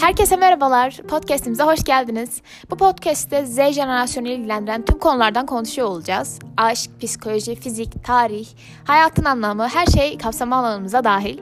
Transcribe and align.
Herkese 0.00 0.36
merhabalar. 0.36 0.96
Podcast'imize 1.08 1.62
hoş 1.62 1.84
geldiniz. 1.84 2.42
Bu 2.70 2.76
podcast'te 2.76 3.46
Z 3.46 3.56
jenerasyonu 3.56 4.28
ilgilendiren 4.28 4.84
tüm 4.84 4.98
konulardan 4.98 5.46
konuşuyor 5.46 5.88
olacağız. 5.88 6.38
Aşk, 6.56 6.90
psikoloji, 7.00 7.54
fizik, 7.54 8.04
tarih, 8.04 8.48
hayatın 8.84 9.24
anlamı, 9.24 9.68
her 9.68 9.86
şey 9.86 10.18
kapsama 10.18 10.56
alanımıza 10.56 11.04
dahil. 11.04 11.38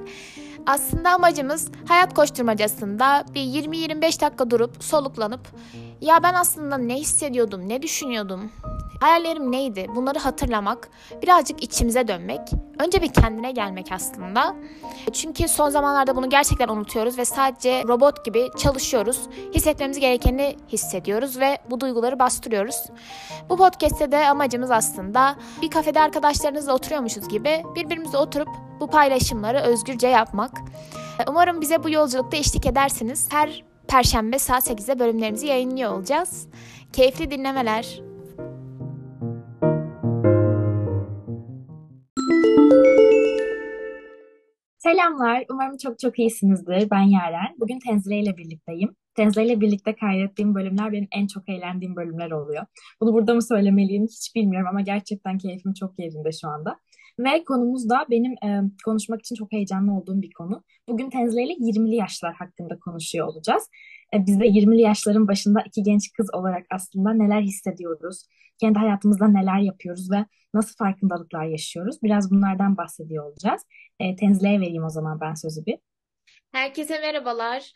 Aslında 0.66 1.10
amacımız 1.10 1.68
hayat 1.88 2.14
koşturmacasında 2.14 3.24
bir 3.34 3.40
20-25 3.40 4.20
dakika 4.20 4.50
durup 4.50 4.84
soluklanıp 4.84 5.40
ya 6.00 6.22
ben 6.22 6.34
aslında 6.34 6.78
ne 6.78 6.94
hissediyordum, 6.94 7.68
ne 7.68 7.82
düşünüyordum, 7.82 8.52
hayallerim 9.00 9.52
neydi 9.52 9.86
bunları 9.94 10.18
hatırlamak, 10.18 10.88
birazcık 11.22 11.62
içimize 11.62 12.08
dönmek, 12.08 12.40
önce 12.78 13.02
bir 13.02 13.12
kendine 13.12 13.52
gelmek 13.52 13.92
aslında. 13.92 14.56
Çünkü 15.12 15.48
son 15.48 15.70
zamanlarda 15.70 16.16
bunu 16.16 16.30
gerçekten 16.30 16.68
unutuyoruz 16.68 17.18
ve 17.18 17.24
sadece 17.24 17.82
robot 17.88 18.24
gibi 18.24 18.48
çalışıyoruz. 18.58 19.20
Hissetmemiz 19.54 20.00
gerekeni 20.00 20.56
hissediyoruz 20.68 21.40
ve 21.40 21.58
bu 21.70 21.80
duyguları 21.80 22.18
bastırıyoruz. 22.18 22.76
Bu 23.48 23.56
podcast'te 23.56 24.12
de 24.12 24.28
amacımız 24.28 24.70
aslında 24.70 25.36
bir 25.62 25.70
kafede 25.70 26.00
arkadaşlarınızla 26.00 26.74
oturuyormuşuz 26.74 27.28
gibi 27.28 27.62
birbirimizle 27.76 28.18
oturup 28.18 28.48
bu 28.80 28.86
paylaşımları 28.86 29.58
özgürce 29.58 30.08
yapmak. 30.08 30.50
Umarım 31.28 31.60
bize 31.60 31.84
bu 31.84 31.90
yolculukta 31.90 32.36
eşlik 32.36 32.66
edersiniz. 32.66 33.28
Her 33.32 33.64
Perşembe 33.88 34.38
saat 34.38 34.70
8'de 34.70 34.98
bölümlerimizi 34.98 35.46
yayınlıyor 35.46 35.92
olacağız. 35.92 36.46
Keyifli 36.92 37.30
dinlemeler. 37.30 38.07
Selamlar. 44.88 45.44
Umarım 45.50 45.76
çok 45.76 45.98
çok 45.98 46.18
iyisinizdir. 46.18 46.90
Ben 46.90 47.00
Yaren. 47.00 47.56
Bugün 47.60 47.78
Tenzile 47.78 48.18
ile 48.18 48.36
birlikteyim. 48.36 48.96
Tenzile 49.14 49.46
ile 49.46 49.60
birlikte 49.60 49.94
kaydettiğim 49.94 50.54
bölümler 50.54 50.92
benim 50.92 51.08
en 51.12 51.26
çok 51.26 51.48
eğlendiğim 51.48 51.96
bölümler 51.96 52.30
oluyor. 52.30 52.66
Bunu 53.00 53.12
burada 53.12 53.34
mı 53.34 53.42
söylemeliyim 53.42 54.04
hiç 54.04 54.34
bilmiyorum 54.34 54.68
ama 54.70 54.80
gerçekten 54.80 55.38
keyfim 55.38 55.72
çok 55.72 55.98
yerinde 55.98 56.32
şu 56.32 56.48
anda. 56.48 56.76
Ve 57.18 57.44
konumuz 57.44 57.90
da 57.90 58.06
benim 58.10 58.32
e, 58.32 58.62
konuşmak 58.84 59.20
için 59.20 59.34
çok 59.34 59.52
heyecanlı 59.52 59.92
olduğum 59.92 60.22
bir 60.22 60.32
konu. 60.32 60.64
Bugün 60.88 61.10
Tenzile 61.10 61.42
ile 61.44 61.52
20'li 61.52 61.96
yaşlar 61.96 62.34
hakkında 62.34 62.78
konuşuyor 62.78 63.26
olacağız. 63.26 63.62
E, 64.14 64.26
biz 64.26 64.40
de 64.40 64.46
20'li 64.46 64.80
yaşların 64.80 65.28
başında 65.28 65.60
iki 65.66 65.82
genç 65.82 66.12
kız 66.12 66.34
olarak 66.34 66.66
aslında 66.70 67.12
neler 67.12 67.40
hissediyoruz, 67.40 68.24
kendi 68.60 68.78
hayatımızda 68.78 69.28
neler 69.28 69.58
yapıyoruz 69.58 70.10
ve 70.10 70.26
nasıl 70.54 70.76
farkındalıklar 70.76 71.44
yaşıyoruz? 71.44 71.96
Biraz 72.02 72.30
bunlardan 72.30 72.76
bahsediyor 72.76 73.24
olacağız. 73.24 73.62
E, 74.00 74.16
Tenzile'ye 74.16 74.60
vereyim 74.60 74.84
o 74.84 74.90
zaman 74.90 75.20
ben 75.20 75.34
sözü 75.34 75.66
bir. 75.66 75.78
Herkese 76.52 76.98
merhabalar. 76.98 77.72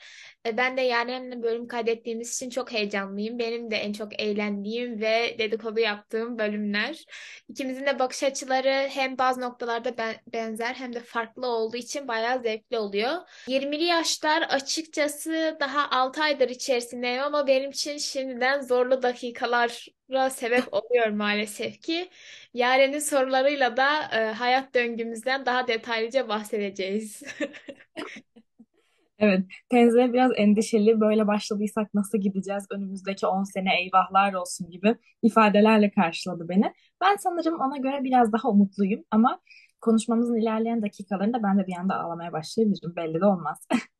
E, 0.47 0.57
ben 0.57 0.77
de 0.77 0.81
Yaren'le 0.81 1.43
bölüm 1.43 1.67
kaydettiğimiz 1.69 2.35
için 2.37 2.51
çok 2.51 2.73
heyecanlıyım. 2.73 3.39
Benim 3.39 3.71
de 3.71 3.77
en 3.77 3.93
çok 3.93 4.21
eğlendiğim 4.21 5.01
ve 5.01 5.37
dedikodu 5.39 5.81
yaptığım 5.81 6.39
bölümler. 6.39 7.05
İkimizin 7.49 7.87
de 7.87 7.99
bakış 7.99 8.23
açıları 8.23 8.89
hem 8.89 9.19
bazı 9.19 9.41
noktalarda 9.41 9.95
benzer 10.33 10.75
hem 10.75 10.93
de 10.93 11.01
farklı 11.01 11.47
olduğu 11.47 11.77
için 11.77 12.09
bayağı 12.09 12.43
zevkli 12.43 12.79
oluyor. 12.79 13.13
20'li 13.49 13.85
yaşlar 13.85 14.43
açıkçası 14.43 15.57
daha 15.61 15.91
6 15.91 16.23
aydır 16.23 16.49
içerisindeyim 16.49 17.23
ama 17.23 17.47
benim 17.47 17.71
için 17.71 17.99
şimdiden 17.99 18.61
zorlu 18.61 19.03
dakikalara 19.03 20.31
sebep 20.31 20.65
oluyor 20.75 21.09
maalesef 21.09 21.81
ki. 21.81 22.09
Yaren'in 22.55 22.99
sorularıyla 22.99 23.77
da 23.77 24.03
e, 24.13 24.33
hayat 24.33 24.75
döngümüzden 24.75 25.47
daha 25.47 25.67
detaylıca 25.69 26.29
bahsedeceğiz. 26.29 27.23
Evet, 29.23 29.41
Tenzi'ye 29.71 30.13
biraz 30.13 30.33
endişeli. 30.37 31.01
Böyle 31.01 31.27
başladıysak 31.27 31.95
nasıl 31.95 32.19
gideceğiz? 32.19 32.67
Önümüzdeki 32.71 33.27
10 33.27 33.45
sene 33.45 33.81
eyvahlar 33.81 34.35
olsun 34.35 34.71
gibi 34.71 34.97
ifadelerle 35.23 35.91
karşıladı 35.91 36.49
beni. 36.49 36.73
Ben 37.01 37.17
sanırım 37.17 37.61
ona 37.61 37.77
göre 37.79 38.05
biraz 38.05 38.33
daha 38.33 38.49
umutluyum 38.51 39.05
ama 39.11 39.41
konuşmamızın 39.81 40.37
ilerleyen 40.43 40.83
dakikalarında 40.83 41.43
ben 41.43 41.59
de 41.59 41.67
bir 41.67 41.77
anda 41.81 41.95
ağlamaya 42.01 42.33
başlayabilirim. 42.33 42.97
Belli 42.97 43.21
de 43.21 43.27
olmaz. 43.27 43.67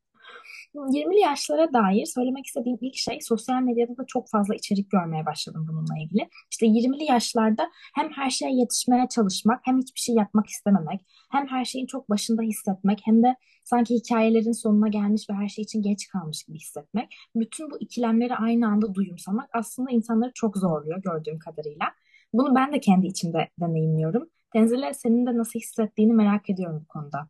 20'li 0.75 1.21
yaşlara 1.21 1.73
dair 1.73 2.07
söylemek 2.07 2.47
istediğim 2.47 2.79
ilk 2.81 2.97
şey 2.97 3.19
sosyal 3.21 3.63
medyada 3.63 3.97
da 3.97 4.05
çok 4.07 4.31
fazla 4.31 4.55
içerik 4.55 4.91
görmeye 4.91 5.27
başladım 5.27 5.67
bununla 5.69 5.99
ilgili. 6.05 6.29
İşte 6.51 6.67
20'li 6.67 7.05
yaşlarda 7.05 7.71
hem 7.95 8.11
her 8.11 8.31
şeye 8.31 8.53
yetişmeye 8.53 9.09
çalışmak 9.09 9.61
hem 9.65 9.79
hiçbir 9.79 10.01
şey 10.01 10.15
yapmak 10.15 10.47
istememek 10.47 11.01
hem 11.31 11.47
her 11.47 11.65
şeyin 11.65 11.87
çok 11.87 12.11
başında 12.11 12.43
hissetmek 12.43 13.01
hem 13.05 13.23
de 13.23 13.37
sanki 13.65 13.95
hikayelerin 13.95 14.53
sonuna 14.53 14.89
gelmiş 14.89 15.31
ve 15.31 15.35
her 15.35 15.49
şey 15.49 15.63
için 15.63 15.83
geç 15.83 16.09
kalmış 16.09 16.45
gibi 16.45 16.59
hissetmek. 16.59 17.15
Bütün 17.37 17.71
bu 17.71 17.79
ikilemleri 17.81 18.35
aynı 18.35 18.67
anda 18.67 18.95
duyumsamak 18.95 19.51
aslında 19.53 19.91
insanları 19.91 20.31
çok 20.35 20.57
zorluyor 20.57 21.03
gördüğüm 21.03 21.39
kadarıyla. 21.39 21.87
Bunu 22.33 22.55
ben 22.55 22.73
de 22.73 22.81
kendi 22.81 23.07
içimde 23.07 23.49
deneyimliyorum. 23.61 24.29
Tenzile 24.53 24.95
senin 24.95 25.27
de 25.27 25.37
nasıl 25.37 25.61
hissettiğini 25.61 26.13
merak 26.13 26.51
ediyorum 26.51 26.81
bu 26.85 26.87
konuda. 26.89 27.29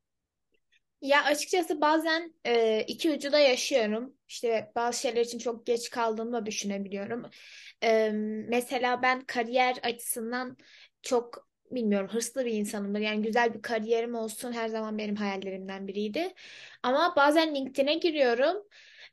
Ya 1.02 1.24
açıkçası 1.24 1.80
bazen 1.80 2.34
e, 2.46 2.84
iki 2.88 3.10
ucu 3.10 3.32
da 3.32 3.38
yaşıyorum. 3.38 4.14
İşte 4.28 4.72
bazı 4.76 5.00
şeyler 5.00 5.20
için 5.24 5.38
çok 5.38 5.66
geç 5.66 5.90
kaldığımı 5.90 6.32
da 6.32 6.46
düşünebiliyorum. 6.46 7.30
E, 7.82 8.10
mesela 8.48 9.02
ben 9.02 9.20
kariyer 9.24 9.76
açısından 9.82 10.56
çok 11.02 11.48
bilmiyorum 11.70 12.08
hırslı 12.12 12.44
bir 12.44 12.52
insanımdır. 12.52 13.00
Yani 13.00 13.22
güzel 13.22 13.54
bir 13.54 13.62
kariyerim 13.62 14.14
olsun 14.14 14.52
her 14.52 14.68
zaman 14.68 14.98
benim 14.98 15.16
hayallerimden 15.16 15.88
biriydi. 15.88 16.34
Ama 16.82 17.14
bazen 17.16 17.54
LinkedIn'e 17.54 17.94
giriyorum. 17.94 18.56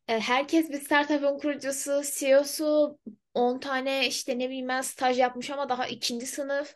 E, 0.08 0.20
herkes 0.20 0.70
bir 0.70 0.80
startup'ın 0.82 1.38
kurucusu, 1.40 2.02
CEO'su, 2.20 3.00
10 3.34 3.60
tane 3.60 4.08
işte 4.08 4.40
ne 4.40 4.48
bileyim 4.50 4.68
ben 4.68 4.82
staj 4.82 5.20
yapmış 5.20 5.50
ama 5.50 5.70
daha 5.70 5.88
ikinci 5.88 6.26
sınıf. 6.26 6.74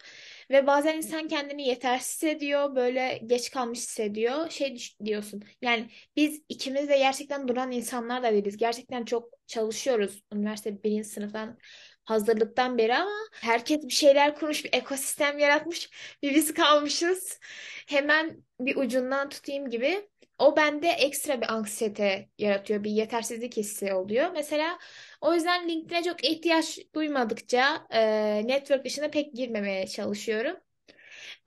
Ve 0.53 0.67
bazen 0.67 0.97
insan 0.97 1.27
kendini 1.27 1.67
yetersiz 1.67 2.13
hissediyor, 2.13 2.75
böyle 2.75 3.21
geç 3.25 3.51
kalmış 3.51 3.79
hissediyor. 3.79 4.49
Şey 4.49 4.77
diyorsun. 5.05 5.43
Yani 5.61 5.89
biz 6.15 6.41
ikimiz 6.49 6.89
de 6.89 6.97
gerçekten 6.97 7.47
duran 7.47 7.71
insanlar 7.71 8.23
da 8.23 8.31
değiliz. 8.31 8.57
Gerçekten 8.57 9.05
çok 9.05 9.29
çalışıyoruz 9.47 10.23
üniversite 10.33 10.83
birinci 10.83 11.09
sınıftan 11.09 11.57
hazırlıktan 12.05 12.77
beri 12.77 12.95
ama 12.95 13.11
herkes 13.41 13.83
bir 13.83 13.93
şeyler 13.93 14.35
kurmuş, 14.35 14.65
bir 14.65 14.73
ekosistem 14.73 15.39
yaratmış. 15.39 15.89
Bir 16.23 16.35
biz 16.35 16.53
kalmışız. 16.53 17.39
Hemen 17.87 18.43
bir 18.59 18.75
ucundan 18.75 19.29
tutayım 19.29 19.69
gibi. 19.69 20.09
O 20.37 20.55
bende 20.55 20.87
ekstra 20.87 21.41
bir 21.41 21.53
anksiyete 21.53 22.29
yaratıyor, 22.37 22.83
bir 22.83 22.91
yetersizlik 22.91 23.57
hissi 23.57 23.93
oluyor. 23.93 24.31
Mesela 24.33 24.79
o 25.23 25.33
yüzden 25.33 25.69
LinkedIn'e 25.69 26.03
çok 26.03 26.23
ihtiyaç 26.23 26.79
duymadıkça 26.95 27.87
e, 27.91 28.01
network 28.47 28.85
dışına 28.85 29.09
pek 29.09 29.33
girmemeye 29.35 29.87
çalışıyorum. 29.87 30.57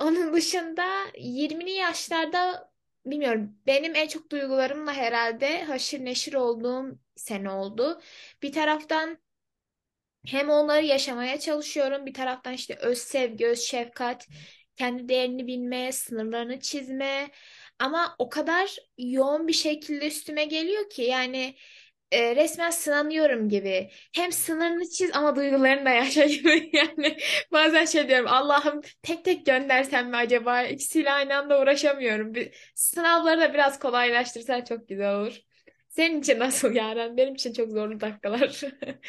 Onun 0.01 0.35
dışında 0.35 0.87
20'li 1.19 1.71
yaşlarda 1.71 2.71
bilmiyorum 3.07 3.59
benim 3.67 3.95
en 3.95 4.09
çok 4.09 4.31
duygularımla 4.31 4.93
herhalde 4.95 5.65
haşır 5.65 6.05
neşir 6.05 6.35
olduğum 6.35 6.99
sene 7.17 7.51
oldu. 7.51 8.01
Bir 8.43 8.53
taraftan 8.53 9.19
hem 10.27 10.51
onları 10.51 10.87
yaşamaya 10.87 11.41
çalışıyorum 11.41 12.07
bir 12.07 12.15
taraftan 12.15 12.53
işte 12.53 12.77
öz 12.77 12.99
sevgi, 12.99 13.47
öz 13.47 13.59
şefkat, 13.61 14.29
kendi 14.77 15.09
değerini 15.09 15.47
bilme, 15.47 15.93
sınırlarını 15.93 16.61
çizme 16.61 17.31
ama 17.79 18.17
o 18.19 18.29
kadar 18.29 18.77
yoğun 18.99 19.49
bir 19.49 19.53
şekilde 19.53 20.07
üstüme 20.07 20.45
geliyor 20.45 20.91
ki 20.91 21.03
yani 21.03 21.57
e, 22.13 22.37
resmen 22.37 22.71
sınanıyorum 22.71 23.49
gibi. 23.49 23.91
Hem 24.15 24.33
sınırını 24.33 24.89
çiz 24.89 25.11
ama 25.17 25.37
duygularını 25.37 25.85
da 25.85 25.91
yaşa 25.91 26.25
gibi. 26.27 26.71
Yani 26.73 27.17
bazen 27.53 27.85
şey 27.85 28.09
diyorum 28.09 28.27
Allah'ım 28.29 28.81
tek 29.03 29.25
tek 29.25 29.47
göndersem 29.47 30.11
mi 30.11 30.17
acaba? 30.17 30.63
İkisiyle 30.63 31.13
aynı 31.13 31.37
anda 31.37 31.61
uğraşamıyorum. 31.63 32.35
Bir, 32.35 32.73
sınavları 32.75 33.41
da 33.41 33.55
biraz 33.55 33.79
kolaylaştırsa 33.79 34.65
çok 34.65 34.89
güzel 34.89 35.15
olur. 35.15 35.41
Senin 35.89 36.21
için 36.21 36.39
nasıl 36.39 36.73
Yaren? 36.75 37.17
Benim 37.17 37.35
için 37.35 37.53
çok 37.53 37.71
zorlu 37.71 38.01
dakikalar. 38.01 38.61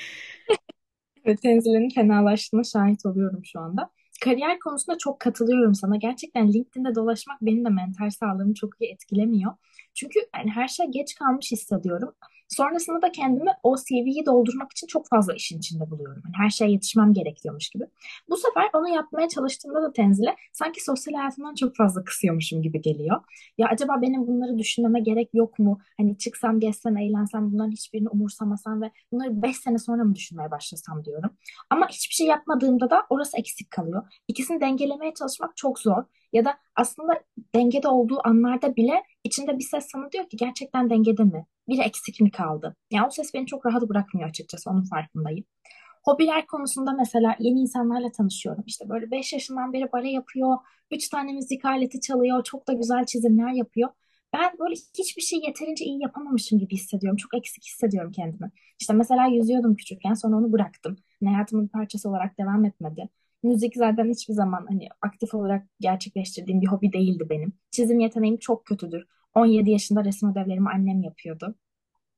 Evet, 1.25 1.41
Tenzile'nin 1.41 1.89
fenalaştığına 1.89 2.63
şahit 2.63 3.05
oluyorum 3.05 3.45
şu 3.45 3.59
anda. 3.59 3.89
Kariyer 4.23 4.59
konusunda 4.59 4.97
çok 4.97 5.19
katılıyorum 5.19 5.75
sana. 5.75 5.95
Gerçekten 5.97 6.53
LinkedIn'de 6.53 6.95
dolaşmak 6.95 7.41
benim 7.41 7.65
de 7.65 7.69
mental 7.69 8.09
sağlığımı 8.09 8.53
çok 8.53 8.81
iyi 8.81 8.91
etkilemiyor. 8.91 9.53
Çünkü 9.93 10.19
yani 10.35 10.51
her 10.51 10.67
şey 10.67 10.85
geç 10.91 11.15
kalmış 11.15 11.51
hissediyorum. 11.51 12.13
Sonrasında 12.47 13.01
da 13.01 13.11
kendimi 13.11 13.49
o 13.63 13.75
CV'yi 13.77 14.25
doldurmak 14.25 14.71
için 14.71 14.87
çok 14.87 15.07
fazla 15.09 15.33
işin 15.33 15.57
içinde 15.57 15.89
buluyorum. 15.91 16.21
Yani 16.25 16.35
her 16.45 16.49
şeye 16.49 16.71
yetişmem 16.71 17.13
gerekiyormuş 17.13 17.69
gibi. 17.69 17.83
Bu 18.29 18.37
sefer 18.37 18.69
onu 18.73 18.89
yapmaya 18.89 19.27
çalıştığımda 19.29 19.81
da 19.81 19.93
tenzile 19.93 20.35
sanki 20.53 20.83
sosyal 20.83 21.15
hayatımdan 21.15 21.55
çok 21.55 21.75
fazla 21.75 22.03
kısıyormuşum 22.03 22.61
gibi 22.61 22.81
geliyor. 22.81 23.21
Ya 23.57 23.67
acaba 23.67 24.01
benim 24.01 24.27
bunları 24.27 24.57
düşünmeme 24.57 24.99
gerek 24.99 25.29
yok 25.33 25.59
mu? 25.59 25.79
Hani 25.97 26.17
çıksam, 26.17 26.59
gezsem, 26.59 26.97
eğlensem 26.97 27.51
bunların 27.51 27.71
hiçbirini 27.71 28.09
umursamasam 28.09 28.81
ve 28.81 28.91
bunları 29.11 29.41
5 29.41 29.57
sene 29.57 29.77
sonra 29.77 30.03
mı 30.03 30.15
düşünmeye 30.15 30.51
başlasam 30.51 31.05
diyorum. 31.05 31.29
Ama 31.69 31.87
hiçbir 31.89 32.13
şey 32.13 32.27
yapmadığımda 32.27 32.89
da 32.89 33.03
orası 33.09 33.37
eksik 33.37 33.71
kalıyor. 33.71 34.03
İkisini 34.27 34.61
dengelemeye 34.61 35.13
çalışmak 35.13 35.57
çok 35.57 35.79
zor. 35.79 36.03
Ya 36.37 36.45
da 36.45 36.57
aslında 36.75 37.23
dengede 37.55 37.87
olduğu 37.87 38.19
anlarda 38.27 38.75
bile 38.75 39.03
içinde 39.23 39.57
bir 39.57 39.63
ses 39.63 39.87
sana 39.91 40.11
diyor 40.11 40.29
ki 40.29 40.37
gerçekten 40.37 40.89
dengede 40.89 41.23
mi? 41.23 41.45
Biri 41.67 41.81
eksik 41.81 42.21
mi 42.21 42.31
kaldı? 42.31 42.75
Yani 42.91 43.07
o 43.07 43.09
ses 43.09 43.33
beni 43.33 43.45
çok 43.45 43.65
rahat 43.65 43.81
bırakmıyor 43.89 44.29
açıkçası 44.29 44.69
onun 44.69 44.83
farkındayım. 44.83 45.45
Hobiler 46.03 46.45
konusunda 46.47 46.91
mesela 46.91 47.35
yeni 47.39 47.59
insanlarla 47.59 48.11
tanışıyorum. 48.11 48.63
İşte 48.67 48.89
böyle 48.89 49.11
5 49.11 49.33
yaşından 49.33 49.73
beri 49.73 49.91
bale 49.91 50.09
yapıyor, 50.09 50.57
3 50.91 51.09
tane 51.09 51.33
müzik 51.33 51.65
aleti 51.65 52.01
çalıyor, 52.01 52.43
çok 52.43 52.67
da 52.67 52.73
güzel 52.73 53.05
çizimler 53.05 53.51
yapıyor. 53.51 53.89
Ben 54.33 54.51
böyle 54.59 54.75
hiçbir 54.97 55.21
şey 55.21 55.39
yeterince 55.39 55.85
iyi 55.85 56.01
yapamamışım 56.01 56.59
gibi 56.59 56.73
hissediyorum. 56.75 57.17
Çok 57.17 57.33
eksik 57.33 57.65
hissediyorum 57.65 58.11
kendimi. 58.11 58.51
İşte 58.79 58.93
mesela 58.93 59.25
yüzüyordum 59.27 59.75
küçükken 59.75 60.13
sonra 60.13 60.35
onu 60.35 60.51
bıraktım. 60.51 60.97
Hayatımın 61.25 61.65
bir 61.65 61.71
parçası 61.71 62.09
olarak 62.09 62.37
devam 62.39 62.65
etmedi. 62.65 63.09
Müzik 63.47 63.75
zaten 63.75 64.09
hiçbir 64.09 64.33
zaman 64.33 64.65
hani 64.69 64.87
aktif 65.01 65.33
olarak 65.33 65.67
gerçekleştirdiğim 65.79 66.61
bir 66.61 66.67
hobi 66.67 66.93
değildi 66.93 67.27
benim. 67.29 67.53
Çizim 67.71 67.99
yeteneğim 67.99 68.37
çok 68.37 68.65
kötüdür. 68.65 69.05
17 69.35 69.71
yaşında 69.71 70.05
resim 70.05 70.31
ödevlerimi 70.31 70.69
annem 70.69 71.01
yapıyordu. 71.01 71.55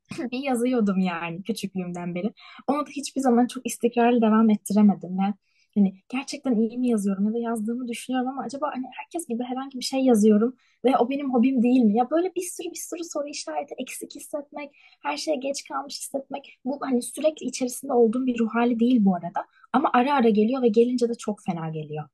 bir 0.32 0.40
yazıyordum 0.40 1.00
yani 1.00 1.44
küçüklüğümden 1.44 2.16
beri. 2.16 2.34
Onu 2.68 2.86
da 2.88 2.90
hiçbir 2.92 3.22
zaman 3.22 3.48
çok 3.48 3.66
istikrarlı 3.68 4.22
devam 4.22 4.50
ettiremedim 4.50 5.20
ve 5.20 5.34
hani 5.76 5.94
gerçekten 6.10 6.56
iyi 6.56 6.78
mi 6.78 6.88
yazıyorum 6.90 7.28
ya 7.28 7.34
da 7.34 7.38
yazdığımı 7.40 7.88
düşünüyorum 7.88 8.30
ama 8.30 8.44
acaba 8.44 8.72
hani 8.74 8.86
herkes 8.98 9.28
gibi 9.28 9.44
herhangi 9.44 9.78
bir 9.80 9.84
şey 9.84 10.00
yazıyorum 10.00 10.56
ve 10.86 10.98
o 10.98 11.10
benim 11.10 11.34
hobim 11.34 11.64
değil 11.64 11.82
mi? 11.82 11.98
Ya 11.98 12.10
böyle 12.12 12.36
bir 12.36 12.42
sürü 12.42 12.70
bir 12.72 12.80
sürü 12.90 13.04
soru 13.04 13.28
işareti, 13.28 13.76
eksik 13.78 14.16
hissetmek, 14.16 14.72
her 15.04 15.18
şeye 15.18 15.38
geç 15.38 15.64
kalmış 15.64 16.00
hissetmek 16.00 16.60
bu 16.66 16.80
hani 16.82 17.02
sürekli 17.02 17.46
içerisinde 17.46 17.94
olduğum 17.94 18.26
bir 18.26 18.40
ruh 18.40 18.50
hali 18.56 18.80
değil 18.80 19.06
bu 19.06 19.16
arada. 19.16 19.46
Ama 19.74 19.90
ara 19.94 20.14
ara 20.16 20.30
geliyor 20.30 20.62
ve 20.62 20.68
gelince 20.68 21.10
de 21.10 21.16
çok 21.16 21.40
fena 21.46 21.70
geliyor. 21.70 22.10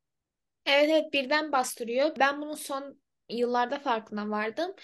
Evet 0.66 0.90
evet 0.90 1.14
birden 1.14 1.52
bastırıyor. 1.52 2.16
Ben 2.20 2.42
bunun 2.42 2.54
son 2.56 3.02
yıllarda 3.30 3.80
farkına 3.80 4.30
vardım. 4.30 4.76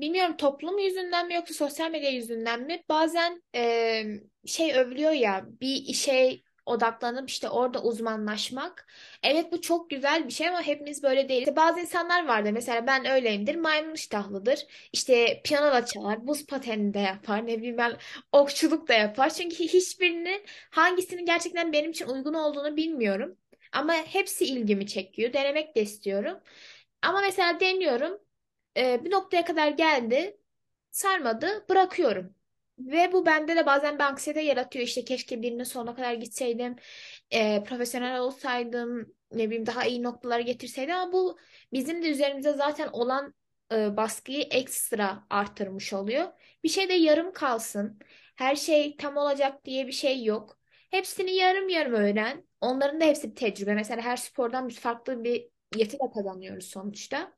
Bilmiyorum 0.00 0.36
toplum 0.36 0.78
yüzünden 0.78 1.26
mi 1.26 1.34
yoksa 1.34 1.54
sosyal 1.54 1.90
medya 1.90 2.10
yüzünden 2.10 2.60
mi? 2.66 2.82
Bazen 2.88 3.42
e, 3.54 4.04
şey 4.46 4.72
övülüyor 4.74 5.10
ya 5.12 5.44
bir 5.60 5.74
işe 5.86 6.40
odaklanıp 6.70 7.30
işte 7.30 7.48
orada 7.48 7.82
uzmanlaşmak. 7.82 8.86
Evet 9.22 9.52
bu 9.52 9.60
çok 9.60 9.90
güzel 9.90 10.26
bir 10.26 10.32
şey 10.32 10.48
ama 10.48 10.62
hepimiz 10.62 11.02
böyle 11.02 11.28
değil. 11.28 11.40
İşte 11.40 11.56
bazı 11.56 11.80
insanlar 11.80 12.26
vardır 12.28 12.50
mesela 12.50 12.86
ben 12.86 13.06
öyleyimdir. 13.06 13.54
Maymun 13.54 13.94
iştahlıdır. 13.94 14.66
İşte 14.92 15.40
piyano 15.44 15.72
da 15.72 15.84
çalar, 15.84 16.26
buz 16.26 16.46
pateni 16.46 16.94
de 16.94 16.98
yapar, 16.98 17.46
ne 17.46 17.58
bileyim 17.58 17.76
ben 17.78 17.96
okçuluk 18.32 18.88
da 18.88 18.94
yapar. 18.94 19.30
Çünkü 19.30 19.56
hiçbirinin 19.64 20.42
hangisinin 20.70 21.26
gerçekten 21.26 21.72
benim 21.72 21.90
için 21.90 22.06
uygun 22.08 22.34
olduğunu 22.34 22.76
bilmiyorum. 22.76 23.36
Ama 23.72 23.92
hepsi 23.94 24.44
ilgimi 24.44 24.86
çekiyor. 24.86 25.32
Denemek 25.32 25.76
de 25.76 25.82
istiyorum. 25.82 26.40
Ama 27.02 27.20
mesela 27.20 27.60
deniyorum. 27.60 28.20
bir 28.76 29.10
noktaya 29.10 29.44
kadar 29.44 29.68
geldi. 29.68 30.40
Sarmadı. 30.90 31.66
Bırakıyorum. 31.68 32.34
Ve 32.80 33.12
bu 33.12 33.26
bende 33.26 33.56
de 33.56 33.66
bazen 33.66 33.94
bir 33.98 34.04
anksiyete 34.04 34.40
yaratıyor. 34.40 34.84
İşte 34.84 35.04
keşke 35.04 35.42
birinin 35.42 35.64
sonuna 35.64 35.94
kadar 35.94 36.14
gitseydim. 36.14 36.76
e, 37.30 37.64
profesyonel 37.64 38.20
olsaydım. 38.20 39.14
Ne 39.32 39.46
bileyim 39.46 39.66
daha 39.66 39.84
iyi 39.86 40.02
noktalara 40.02 40.40
getirseydim. 40.40 40.94
Ama 40.94 41.12
bu 41.12 41.38
bizim 41.72 42.02
de 42.02 42.10
üzerimize 42.10 42.52
zaten 42.52 42.88
olan 42.92 43.34
e, 43.72 43.96
baskıyı 43.96 44.42
ekstra 44.42 45.26
arttırmış 45.30 45.92
oluyor. 45.92 46.28
Bir 46.64 46.68
şey 46.68 46.88
de 46.88 46.94
yarım 46.94 47.32
kalsın. 47.32 47.98
Her 48.36 48.56
şey 48.56 48.96
tam 48.96 49.16
olacak 49.16 49.64
diye 49.64 49.86
bir 49.86 49.92
şey 49.92 50.24
yok. 50.24 50.58
Hepsini 50.90 51.32
yarım 51.36 51.68
yarım 51.68 51.94
öğren. 51.94 52.48
Onların 52.60 53.00
da 53.00 53.04
hepsi 53.04 53.30
bir 53.30 53.36
tecrübe. 53.36 53.74
Mesela 53.74 54.02
her 54.02 54.16
spordan 54.16 54.68
biz 54.68 54.80
farklı 54.80 55.24
bir 55.24 55.48
yeti 55.76 55.92
de 55.98 56.04
kazanıyoruz 56.14 56.64
sonuçta. 56.66 57.32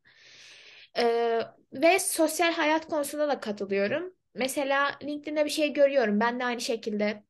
Ee, 0.98 1.40
ve 1.72 1.98
sosyal 1.98 2.52
hayat 2.52 2.88
konusunda 2.88 3.28
da 3.28 3.40
katılıyorum. 3.40 4.14
Mesela 4.34 4.98
LinkedIn'de 5.02 5.44
bir 5.44 5.50
şey 5.50 5.72
görüyorum. 5.72 6.20
Ben 6.20 6.40
de 6.40 6.44
aynı 6.44 6.60
şekilde. 6.60 7.24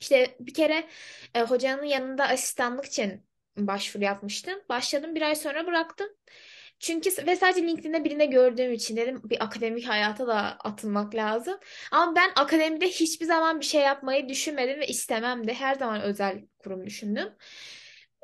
İşte 0.00 0.36
bir 0.40 0.54
kere 0.54 0.88
e, 1.34 1.42
hocanın 1.42 1.84
yanında 1.84 2.24
asistanlık 2.28 2.84
için 2.84 3.26
başvuru 3.56 4.04
yapmıştım. 4.04 4.60
Başladım 4.68 5.14
bir 5.14 5.22
ay 5.22 5.34
sonra 5.36 5.66
bıraktım. 5.66 6.08
Çünkü 6.78 7.10
ve 7.26 7.36
sadece 7.36 7.62
LinkedIn'de 7.66 8.04
birine 8.04 8.26
gördüğüm 8.26 8.72
için 8.72 8.96
dedim 8.96 9.22
bir 9.24 9.44
akademik 9.44 9.88
hayata 9.88 10.26
da 10.26 10.36
atılmak 10.40 11.14
lazım. 11.14 11.58
Ama 11.92 12.16
ben 12.16 12.30
akademide 12.36 12.88
hiçbir 12.88 13.26
zaman 13.26 13.60
bir 13.60 13.64
şey 13.64 13.82
yapmayı 13.82 14.28
düşünmedim 14.28 14.80
ve 14.80 14.86
istemem 14.86 15.46
de 15.48 15.54
her 15.54 15.74
zaman 15.74 16.02
özel 16.02 16.42
kurum 16.58 16.86
düşündüm. 16.86 17.28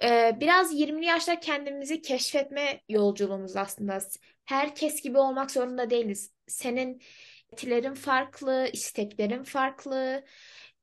Ee, 0.03 0.37
biraz 0.41 0.75
20'li 0.75 1.07
yaşta 1.07 1.41
kendimizi 1.41 2.03
keşfetme 2.03 2.81
yolculuğumuz 2.89 3.57
aslında. 3.57 3.99
Herkes 4.45 5.03
gibi 5.03 5.19
olmak 5.19 5.51
zorunda 5.51 5.91
değiliz. 5.91 6.33
Senin 6.47 7.03
beklentilerin 7.53 7.95
farklı, 7.95 8.69
isteklerin 8.73 9.43
farklı. 9.43 10.25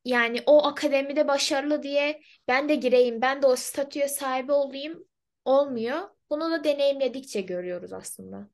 Yani 0.05 0.43
o 0.45 0.65
akademide 0.67 1.27
başarılı 1.27 1.83
diye 1.83 2.21
ben 2.47 2.69
de 2.69 2.75
gireyim, 2.75 3.21
ben 3.21 3.41
de 3.41 3.47
o 3.47 3.55
statüye 3.55 4.07
sahibi 4.07 4.51
olayım 4.51 5.05
olmuyor. 5.45 6.09
Bunu 6.29 6.51
da 6.51 6.63
deneyimledikçe 6.63 7.41
görüyoruz 7.41 7.93
aslında. 7.93 8.49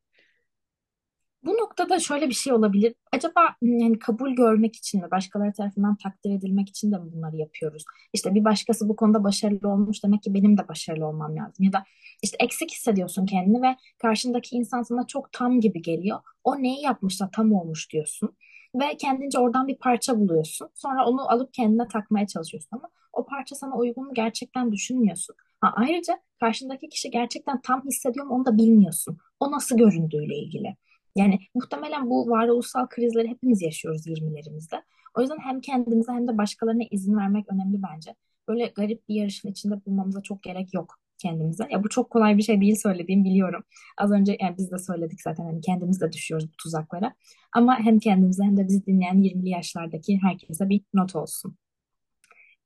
Bu 1.43 1.51
noktada 1.51 1.99
şöyle 1.99 2.29
bir 2.29 2.33
şey 2.33 2.53
olabilir. 2.53 2.95
Acaba 3.11 3.41
yani 3.61 3.99
kabul 3.99 4.31
görmek 4.31 4.75
için 4.75 5.01
mi, 5.01 5.11
başkaları 5.11 5.53
tarafından 5.53 5.95
takdir 5.95 6.31
edilmek 6.31 6.69
için 6.69 6.91
de 6.91 6.97
mi 6.97 7.11
bunları 7.13 7.35
yapıyoruz? 7.37 7.83
İşte 8.13 8.35
bir 8.35 8.43
başkası 8.45 8.89
bu 8.89 8.95
konuda 8.95 9.23
başarılı 9.23 9.69
olmuş 9.69 10.03
demek 10.03 10.23
ki 10.23 10.33
benim 10.33 10.57
de 10.57 10.67
başarılı 10.67 11.05
olmam 11.07 11.35
lazım. 11.35 11.65
Ya 11.65 11.73
da 11.73 11.83
işte 12.23 12.37
eksik 12.39 12.71
hissediyorsun 12.71 13.25
kendini 13.25 13.61
ve 13.61 13.75
karşındaki 13.97 14.55
insan 14.55 14.83
sana 14.83 15.07
çok 15.07 15.31
tam 15.31 15.59
gibi 15.59 15.81
geliyor. 15.81 16.19
O 16.43 16.61
neyi 16.63 16.81
yapmış 16.81 17.21
da 17.21 17.29
tam 17.33 17.53
olmuş 17.53 17.91
diyorsun. 17.93 18.35
Ve 18.75 18.97
kendince 18.97 19.39
oradan 19.39 19.67
bir 19.67 19.77
parça 19.77 20.19
buluyorsun. 20.19 20.69
Sonra 20.75 21.05
onu 21.05 21.31
alıp 21.31 21.53
kendine 21.53 21.87
takmaya 21.87 22.27
çalışıyorsun 22.27 22.69
ama 22.71 22.89
o 23.13 23.25
parça 23.25 23.55
sana 23.55 23.77
uygun 23.77 24.05
mu 24.05 24.13
gerçekten 24.13 24.71
düşünmüyorsun. 24.71 25.35
Ha, 25.61 25.73
ayrıca 25.75 26.19
karşındaki 26.39 26.89
kişi 26.89 27.11
gerçekten 27.11 27.61
tam 27.61 27.85
hissediyor 27.85 28.25
mu 28.25 28.35
onu 28.35 28.45
da 28.45 28.57
bilmiyorsun. 28.57 29.17
O 29.39 29.51
nasıl 29.51 29.77
göründüğüyle 29.77 30.35
ilgili. 30.35 30.75
Yani 31.15 31.39
muhtemelen 31.55 32.09
bu 32.09 32.29
varoluşsal 32.29 32.87
krizleri 32.87 33.27
hepimiz 33.27 33.61
yaşıyoruz 33.61 34.07
20'lerimizde. 34.07 34.83
O 35.13 35.21
yüzden 35.21 35.39
hem 35.39 35.61
kendimize 35.61 36.11
hem 36.11 36.27
de 36.27 36.37
başkalarına 36.37 36.83
izin 36.91 37.17
vermek 37.17 37.51
önemli 37.53 37.81
bence. 37.83 38.15
Böyle 38.47 38.65
garip 38.75 39.09
bir 39.09 39.15
yarışın 39.15 39.49
içinde 39.49 39.85
bulmamıza 39.85 40.21
çok 40.21 40.43
gerek 40.43 40.73
yok 40.73 40.99
kendimize. 41.17 41.67
Ya 41.71 41.83
bu 41.83 41.89
çok 41.89 42.09
kolay 42.09 42.37
bir 42.37 42.43
şey 42.43 42.61
değil 42.61 42.75
söylediğim 42.75 43.23
biliyorum. 43.23 43.63
Az 43.97 44.11
önce 44.11 44.37
yani 44.39 44.57
biz 44.57 44.71
de 44.71 44.77
söyledik 44.77 45.21
zaten 45.21 45.43
hani 45.43 45.61
kendimiz 45.61 46.01
de 46.01 46.11
düşüyoruz 46.11 46.47
bu 46.47 46.55
tuzaklara. 46.63 47.13
Ama 47.53 47.79
hem 47.79 47.99
kendimize 47.99 48.43
hem 48.43 48.57
de 48.57 48.67
bizi 48.67 48.85
dinleyen 48.85 49.23
20'li 49.23 49.49
yaşlardaki 49.49 50.19
herkese 50.21 50.69
bir 50.69 50.81
not 50.93 51.15
olsun. 51.15 51.57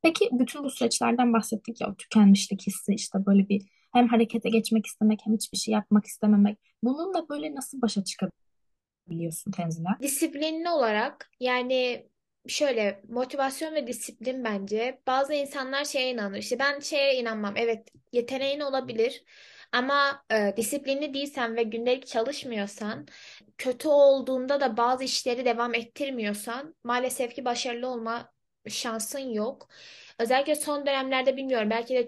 Peki 0.01 0.29
bütün 0.31 0.63
bu 0.63 0.69
süreçlerden 0.69 1.33
bahsettik 1.33 1.81
ya 1.81 1.91
o 1.91 1.95
tükenmişlik 1.95 2.67
hissi 2.67 2.93
işte 2.93 3.25
böyle 3.25 3.49
bir 3.49 3.61
hem 3.93 4.07
harekete 4.07 4.49
geçmek 4.49 4.85
istemek 4.85 5.19
hem 5.23 5.33
hiçbir 5.33 5.57
şey 5.57 5.73
yapmak 5.73 6.05
istememek. 6.05 6.57
Bununla 6.83 7.29
böyle 7.29 7.55
nasıl 7.55 7.81
başa 7.81 8.03
çıkabiliyorsun 8.03 9.51
Tenzile? 9.51 9.87
Disiplinli 10.01 10.69
olarak 10.69 11.29
yani 11.39 12.07
şöyle 12.47 13.01
motivasyon 13.09 13.75
ve 13.75 13.87
disiplin 13.87 14.43
bence 14.43 15.01
bazı 15.07 15.33
insanlar 15.33 15.85
şeye 15.85 16.11
inanır. 16.11 16.37
İşte 16.37 16.59
ben 16.59 16.79
şeye 16.79 17.15
inanmam. 17.15 17.53
Evet 17.57 17.87
yeteneğin 18.11 18.59
olabilir 18.59 19.23
ama 19.71 20.25
e, 20.31 20.53
disiplinli 20.57 21.13
değilsen 21.13 21.55
ve 21.55 21.63
gündelik 21.63 22.07
çalışmıyorsan 22.07 23.07
kötü 23.57 23.87
olduğunda 23.87 24.61
da 24.61 24.77
bazı 24.77 25.03
işleri 25.03 25.45
devam 25.45 25.75
ettirmiyorsan 25.75 26.75
maalesef 26.83 27.35
ki 27.35 27.45
başarılı 27.45 27.87
olma 27.87 28.33
şansın 28.67 29.19
yok. 29.19 29.67
Özellikle 30.19 30.55
son 30.55 30.85
dönemlerde 30.85 31.37
bilmiyorum 31.37 31.69
belki 31.69 31.95
de 31.95 32.05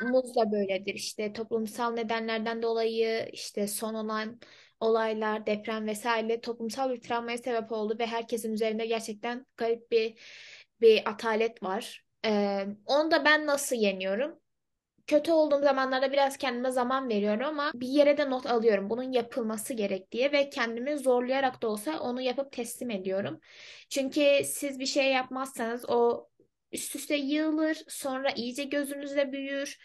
çoğumuz 0.00 0.34
da 0.36 0.52
böyledir. 0.52 0.94
İşte 0.94 1.32
toplumsal 1.32 1.92
nedenlerden 1.92 2.62
dolayı 2.62 3.28
işte 3.32 3.66
son 3.68 3.94
olan 3.94 4.40
olaylar, 4.80 5.46
deprem 5.46 5.86
vesaire 5.86 6.40
toplumsal 6.40 6.90
bir 6.90 7.00
travmaya 7.00 7.38
sebep 7.38 7.72
oldu 7.72 7.96
ve 7.98 8.06
herkesin 8.06 8.52
üzerinde 8.52 8.86
gerçekten 8.86 9.46
garip 9.56 9.90
bir 9.90 10.18
bir 10.80 11.10
atalet 11.10 11.62
var. 11.62 12.04
Ee, 12.24 12.66
onu 12.86 13.10
da 13.10 13.24
ben 13.24 13.46
nasıl 13.46 13.76
yeniyorum? 13.76 14.40
Kötü 15.06 15.32
olduğum 15.32 15.62
zamanlarda 15.62 16.12
biraz 16.12 16.36
kendime 16.36 16.70
zaman 16.70 17.08
veriyorum 17.08 17.46
ama 17.46 17.72
bir 17.74 17.88
yere 17.88 18.18
de 18.18 18.30
not 18.30 18.46
alıyorum. 18.46 18.90
Bunun 18.90 19.12
yapılması 19.12 19.74
gerek 19.74 20.12
diye 20.12 20.32
ve 20.32 20.50
kendimi 20.50 20.98
zorlayarak 20.98 21.62
da 21.62 21.68
olsa 21.68 22.00
onu 22.00 22.20
yapıp 22.20 22.52
teslim 22.52 22.90
ediyorum. 22.90 23.40
Çünkü 23.90 24.42
siz 24.44 24.78
bir 24.78 24.86
şey 24.86 25.12
yapmazsanız 25.12 25.84
o 25.90 26.28
üst 26.72 26.96
üste 26.96 27.16
yığılır, 27.16 27.78
sonra 27.88 28.30
iyice 28.30 28.64
gözünüzde 28.64 29.32
büyür. 29.32 29.78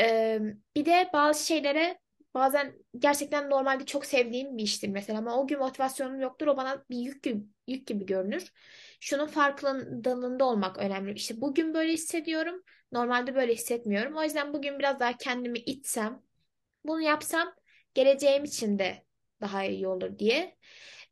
Ee, 0.00 0.38
bir 0.76 0.84
de 0.84 1.10
bazı 1.12 1.46
şeylere 1.46 1.98
bazen 2.34 2.74
gerçekten 2.98 3.50
normalde 3.50 3.86
çok 3.86 4.06
sevdiğim 4.06 4.56
bir 4.58 4.62
iştir 4.62 4.88
mesela 4.88 5.18
ama 5.18 5.36
o 5.42 5.46
gün 5.46 5.58
motivasyonum 5.58 6.20
yoktur. 6.20 6.46
O 6.46 6.56
bana 6.56 6.84
bir 6.90 6.96
yük 6.96 7.22
gibi, 7.22 7.44
yük 7.66 7.86
gibi 7.86 8.06
görünür. 8.06 8.52
Şunun 9.00 9.26
farkındalığında 9.26 10.44
olmak 10.44 10.78
önemli. 10.78 11.12
İşte 11.12 11.40
bugün 11.40 11.74
böyle 11.74 11.92
hissediyorum. 11.92 12.62
Normalde 12.92 13.34
böyle 13.34 13.54
hissetmiyorum. 13.54 14.16
O 14.16 14.22
yüzden 14.22 14.52
bugün 14.54 14.78
biraz 14.78 15.00
daha 15.00 15.16
kendimi 15.16 15.58
itsem, 15.58 16.22
Bunu 16.84 17.02
yapsam 17.02 17.54
geleceğim 17.94 18.44
için 18.44 18.78
de 18.78 19.04
daha 19.40 19.64
iyi 19.64 19.88
olur 19.88 20.18
diye. 20.18 20.56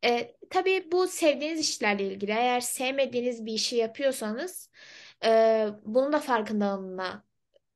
E, 0.04 0.36
tabii 0.50 0.88
bu 0.92 1.08
sevdiğiniz 1.08 1.60
işlerle 1.60 2.06
ilgili. 2.06 2.30
Eğer 2.30 2.60
sevmediğiniz 2.60 3.46
bir 3.46 3.52
işi 3.52 3.76
yapıyorsanız 3.76 4.70
e, 5.24 5.66
bunun 5.84 6.12
da 6.12 6.20
farkındalığına 6.20 7.24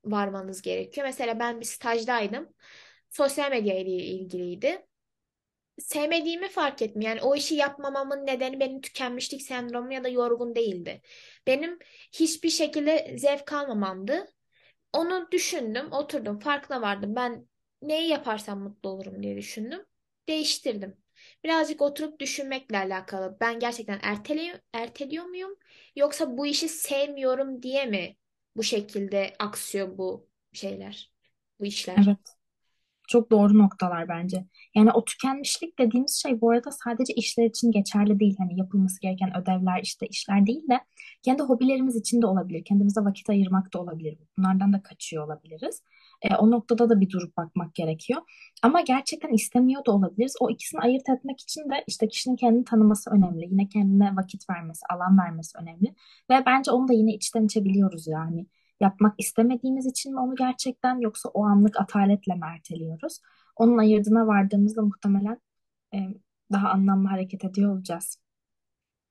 varmanız 0.04 0.62
gerekiyor. 0.62 1.06
Mesela 1.06 1.38
ben 1.38 1.60
bir 1.60 1.64
stajdaydım. 1.66 2.48
Sosyal 3.10 3.50
medya 3.50 3.78
ile 3.78 3.90
ilgiliydi. 3.90 4.86
Sevmediğimi 5.78 6.48
fark 6.48 6.82
ettim. 6.82 7.00
Yani 7.02 7.22
o 7.22 7.36
işi 7.36 7.54
yapmamamın 7.54 8.26
nedeni 8.26 8.60
benim 8.60 8.80
tükenmişlik 8.80 9.42
sendromu 9.42 9.92
ya 9.92 10.04
da 10.04 10.08
yorgun 10.08 10.54
değildi. 10.54 11.00
Benim 11.46 11.78
hiçbir 12.12 12.50
şekilde 12.50 13.16
zevk 13.18 13.52
almamamdı. 13.52 14.26
Onu 14.92 15.28
düşündüm, 15.32 15.92
oturdum, 15.92 16.38
farkına 16.38 16.82
vardım. 16.82 17.16
Ben 17.16 17.48
neyi 17.82 18.08
yaparsam 18.08 18.60
mutlu 18.62 18.88
olurum 18.90 19.22
diye 19.22 19.36
düşündüm. 19.36 19.86
Değiştirdim. 20.28 21.03
Birazcık 21.44 21.82
oturup 21.82 22.20
düşünmekle 22.20 22.78
alakalı. 22.78 23.36
Ben 23.40 23.58
gerçekten 23.60 24.00
erteliyor, 24.02 24.58
erteliyor 24.72 25.24
muyum? 25.24 25.56
Yoksa 25.96 26.36
bu 26.36 26.46
işi 26.46 26.68
sevmiyorum 26.68 27.62
diye 27.62 27.86
mi 27.86 28.16
bu 28.56 28.62
şekilde 28.62 29.34
aksıyor 29.38 29.98
bu 29.98 30.28
şeyler, 30.52 31.12
bu 31.60 31.64
işler? 31.64 32.04
Evet. 32.06 32.18
Çok 33.08 33.30
doğru 33.30 33.58
noktalar 33.58 34.08
bence. 34.08 34.44
Yani 34.74 34.92
o 34.92 35.04
tükenmişlik 35.04 35.78
dediğimiz 35.78 36.14
şey 36.22 36.40
bu 36.40 36.50
arada 36.50 36.70
sadece 36.72 37.14
işler 37.14 37.44
için 37.46 37.72
geçerli 37.72 38.20
değil. 38.20 38.34
Hani 38.38 38.58
yapılması 38.58 39.00
gereken 39.00 39.36
ödevler 39.42 39.80
işte 39.82 40.06
işler 40.06 40.46
değil 40.46 40.68
de 40.70 40.80
kendi 41.22 41.42
hobilerimiz 41.42 41.96
için 41.96 42.22
de 42.22 42.26
olabilir. 42.26 42.64
Kendimize 42.64 43.00
vakit 43.00 43.30
ayırmak 43.30 43.74
da 43.74 43.78
olabilir. 43.80 44.18
Bunlardan 44.38 44.72
da 44.72 44.82
kaçıyor 44.82 45.26
olabiliriz. 45.26 45.82
E, 46.22 46.36
o 46.36 46.50
noktada 46.50 46.88
da 46.90 47.00
bir 47.00 47.10
durup 47.10 47.36
bakmak 47.36 47.74
gerekiyor. 47.74 48.22
Ama 48.62 48.80
gerçekten 48.80 49.32
istemiyor 49.32 49.84
da 49.84 49.92
olabiliriz. 49.92 50.34
O 50.40 50.50
ikisini 50.50 50.80
ayırt 50.80 51.08
etmek 51.08 51.40
için 51.40 51.60
de 51.70 51.84
işte 51.86 52.08
kişinin 52.08 52.36
kendini 52.36 52.64
tanıması 52.64 53.10
önemli. 53.10 53.46
Yine 53.50 53.68
kendine 53.68 54.16
vakit 54.16 54.50
vermesi, 54.50 54.86
alan 54.90 55.18
vermesi 55.18 55.58
önemli. 55.58 55.94
Ve 56.30 56.42
bence 56.46 56.70
onu 56.70 56.88
da 56.88 56.92
yine 56.92 57.14
içten 57.14 57.44
içebiliyoruz 57.44 58.06
yani 58.06 58.46
yapmak 58.80 59.14
istemediğimiz 59.18 59.86
için 59.86 60.12
mi 60.12 60.20
onu 60.20 60.34
gerçekten 60.36 61.00
yoksa 61.00 61.28
o 61.28 61.44
anlık 61.44 61.80
ataletle 61.80 62.34
mi 62.34 62.40
erteliyoruz? 62.54 63.20
Onun 63.56 63.78
ayırdına 63.78 64.26
vardığımızda 64.26 64.82
muhtemelen 64.82 65.40
e, 65.94 65.98
daha 66.52 66.68
anlamlı 66.68 67.08
hareket 67.08 67.44
ediyor 67.44 67.72
olacağız. 67.72 68.18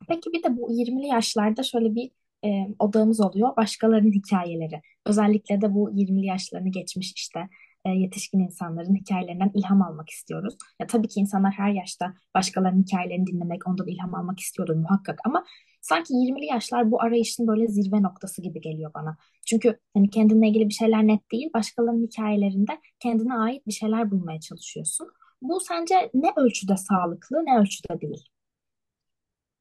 Peki 0.08 0.34
bir 0.34 0.44
de 0.44 0.58
bu 0.58 0.72
20'li 0.72 1.08
yaşlarda 1.08 1.64
şöyle 1.64 1.96
bir 1.96 2.12
e, 2.46 2.50
odağımız 2.80 3.22
oluyor. 3.22 3.56
Başkalarının 3.58 4.12
hikayeleri. 4.12 4.82
Özellikle 5.06 5.62
de 5.62 5.74
bu 5.74 5.92
20'li 5.92 6.26
yaşlarını 6.26 6.70
geçmiş 6.70 7.14
işte 7.16 7.40
e, 7.86 7.90
yetişkin 7.90 8.40
insanların 8.40 8.96
hikayelerinden 8.96 9.52
ilham 9.54 9.82
almak 9.82 10.10
istiyoruz. 10.10 10.58
Ya 10.80 10.88
tabii 10.88 11.08
ki 11.08 11.20
insanlar 11.20 11.52
her 11.52 11.72
yaşta 11.72 12.14
başkalarının 12.36 12.84
hikayelerini 12.84 13.28
dinlemek, 13.28 13.68
ondan 13.68 13.88
ilham 13.88 14.16
almak 14.16 14.40
istiyordur 14.40 14.76
muhakkak 14.76 15.20
ama 15.26 15.46
sanki 15.82 16.14
20'li 16.14 16.46
yaşlar 16.46 16.92
bu 16.92 17.02
arayışın 17.02 17.48
böyle 17.48 17.68
zirve 17.68 18.02
noktası 18.02 18.42
gibi 18.42 18.62
geliyor 18.62 18.92
bana. 18.94 19.18
Çünkü 19.46 19.80
hani 19.94 20.10
kendinle 20.10 20.48
ilgili 20.48 20.70
bir 20.70 20.74
şeyler 20.74 21.08
net 21.08 21.32
değil, 21.32 21.50
başkalarının 21.54 22.08
hikayelerinde 22.08 22.80
kendine 23.00 23.34
ait 23.34 23.68
bir 23.68 23.74
şeyler 23.74 24.12
bulmaya 24.12 24.40
çalışıyorsun. 24.40 25.08
Bu 25.42 25.60
sence 25.60 26.10
ne 26.14 26.34
ölçüde 26.36 26.78
sağlıklı, 26.78 27.46
ne 27.46 27.60
ölçüde 27.60 28.02
değil? 28.02 28.33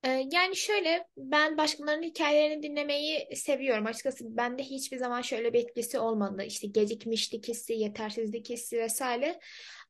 Ee, 0.05 0.25
Yani 0.33 0.57
şöyle 0.57 1.09
ben 1.17 1.57
başkalarının 1.59 2.03
hikayelerini 2.03 2.63
dinlemeyi 2.63 3.37
seviyorum. 3.37 3.87
Açıkçası 3.87 4.37
bende 4.37 4.63
hiçbir 4.63 4.97
zaman 4.99 5.23
şöyle 5.23 5.53
bir 5.53 5.59
etkisi 5.65 5.99
olmadı. 5.99 6.43
İşte 6.43 6.67
gecikmişlik 6.67 7.49
hissi, 7.49 7.73
yetersizlik 7.73 8.51
hissi 8.51 8.79
vesaire. 8.79 9.41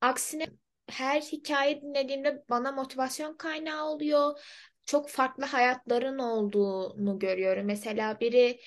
Aksine 0.01 0.47
her 0.91 1.21
hikaye 1.21 1.83
dinlediğimde 1.83 2.45
bana 2.51 2.73
motivasyon 2.73 3.37
kaynağı 3.37 3.85
oluyor. 3.89 4.41
Çok 4.85 5.09
farklı 5.09 5.45
hayatların 5.45 6.19
olduğunu 6.19 7.19
görüyorum. 7.19 7.67
Mesela 7.67 8.21
biri 8.21 8.61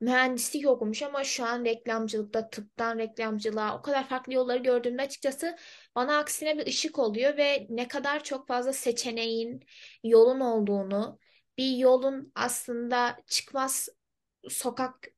mühendislik 0.00 0.66
okumuş 0.68 1.02
ama 1.02 1.24
şu 1.24 1.44
an 1.44 1.64
reklamcılıkta, 1.64 2.50
tıptan 2.50 2.98
reklamcılığa 2.98 3.78
o 3.78 3.82
kadar 3.82 4.08
farklı 4.08 4.32
yolları 4.34 4.58
gördüğümde 4.58 5.02
açıkçası 5.02 5.56
bana 5.96 6.18
aksine 6.18 6.58
bir 6.58 6.66
ışık 6.66 6.98
oluyor 6.98 7.36
ve 7.36 7.66
ne 7.70 7.88
kadar 7.88 8.24
çok 8.24 8.48
fazla 8.48 8.72
seçeneğin 8.72 9.64
yolun 10.04 10.40
olduğunu, 10.40 11.18
bir 11.58 11.76
yolun 11.76 12.32
aslında 12.34 13.18
çıkmaz 13.26 13.88
sokak 14.50 15.08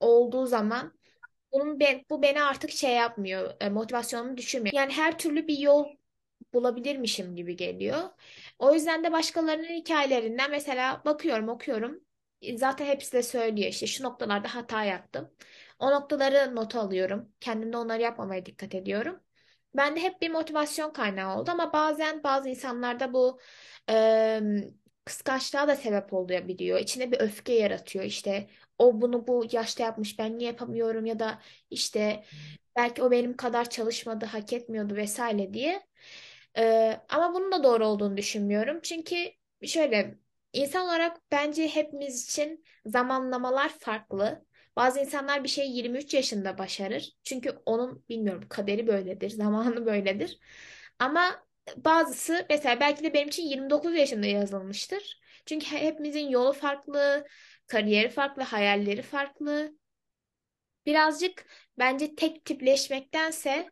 olduğu 0.00 0.46
zaman 0.46 0.94
bunun 1.52 1.80
ben, 1.80 2.04
bu 2.10 2.22
beni 2.22 2.42
artık 2.44 2.70
şey 2.72 2.94
yapmıyor, 2.96 3.54
e, 3.60 3.70
motivasyonumu 3.70 4.38
düşürmüyor. 4.38 4.74
Yani 4.76 4.92
her 4.92 5.18
türlü 5.18 5.48
bir 5.48 5.58
yol 5.58 5.86
bulabilirmişim 6.54 7.36
gibi 7.36 7.56
geliyor. 7.56 8.10
O 8.58 8.74
yüzden 8.74 9.04
de 9.04 9.12
başkalarının 9.12 9.68
hikayelerinden 9.68 10.50
mesela 10.50 11.02
bakıyorum, 11.04 11.48
okuyorum. 11.48 12.00
E, 12.42 12.58
Zaten 12.58 12.86
hepsi 12.86 13.12
de 13.12 13.22
söylüyor 13.22 13.68
işte 13.70 13.86
şu 13.86 14.04
noktalarda 14.04 14.54
hata 14.54 14.84
yaptım. 14.84 15.30
O 15.78 15.90
noktaları 15.92 16.56
not 16.56 16.76
alıyorum. 16.76 17.32
Kendimde 17.40 17.76
onları 17.76 18.02
yapmamaya 18.02 18.46
dikkat 18.46 18.74
ediyorum. 18.74 19.21
Ben 19.74 19.96
de 19.96 20.00
hep 20.02 20.22
bir 20.22 20.30
motivasyon 20.30 20.92
kaynağı 20.92 21.38
oldu 21.40 21.50
ama 21.50 21.72
bazen 21.72 22.22
bazı 22.24 22.48
insanlarda 22.48 23.12
bu 23.12 23.40
e, 23.90 24.40
kıskançlığa 25.04 25.68
da 25.68 25.76
sebep 25.76 26.12
olabiliyor. 26.12 26.78
İçine 26.80 27.12
bir 27.12 27.20
öfke 27.20 27.52
yaratıyor. 27.52 28.04
İşte 28.04 28.46
o 28.78 29.00
bunu 29.00 29.26
bu 29.26 29.46
yaşta 29.52 29.82
yapmış 29.82 30.18
ben 30.18 30.38
niye 30.38 30.50
yapamıyorum 30.50 31.06
ya 31.06 31.18
da 31.18 31.38
işte 31.70 32.24
belki 32.76 33.02
o 33.02 33.10
benim 33.10 33.36
kadar 33.36 33.70
çalışmadı, 33.70 34.24
hak 34.24 34.52
etmiyordu 34.52 34.96
vesaire 34.96 35.54
diye. 35.54 35.82
E, 36.58 37.00
ama 37.08 37.34
bunun 37.34 37.52
da 37.52 37.64
doğru 37.64 37.86
olduğunu 37.86 38.16
düşünmüyorum. 38.16 38.80
Çünkü 38.82 39.16
şöyle 39.66 40.18
insan 40.52 40.86
olarak 40.86 41.20
bence 41.32 41.68
hepimiz 41.68 42.24
için 42.24 42.64
zamanlamalar 42.86 43.68
farklı. 43.68 44.44
Bazı 44.76 45.00
insanlar 45.00 45.44
bir 45.44 45.48
şeyi 45.48 45.76
23 45.76 46.14
yaşında 46.14 46.58
başarır. 46.58 47.12
Çünkü 47.24 47.50
onun 47.66 48.04
bilmiyorum 48.08 48.44
kaderi 48.48 48.86
böyledir, 48.86 49.30
zamanı 49.30 49.86
böyledir. 49.86 50.38
Ama 50.98 51.44
bazısı 51.76 52.46
mesela 52.50 52.80
belki 52.80 53.04
de 53.04 53.14
benim 53.14 53.28
için 53.28 53.42
29 53.42 53.94
yaşında 53.96 54.26
yazılmıştır. 54.26 55.20
Çünkü 55.46 55.66
hepimizin 55.66 56.28
yolu 56.28 56.52
farklı, 56.52 57.26
kariyeri 57.66 58.08
farklı, 58.08 58.42
hayalleri 58.42 59.02
farklı. 59.02 59.72
Birazcık 60.86 61.46
bence 61.78 62.14
tek 62.14 62.44
tipleşmektense 62.44 63.70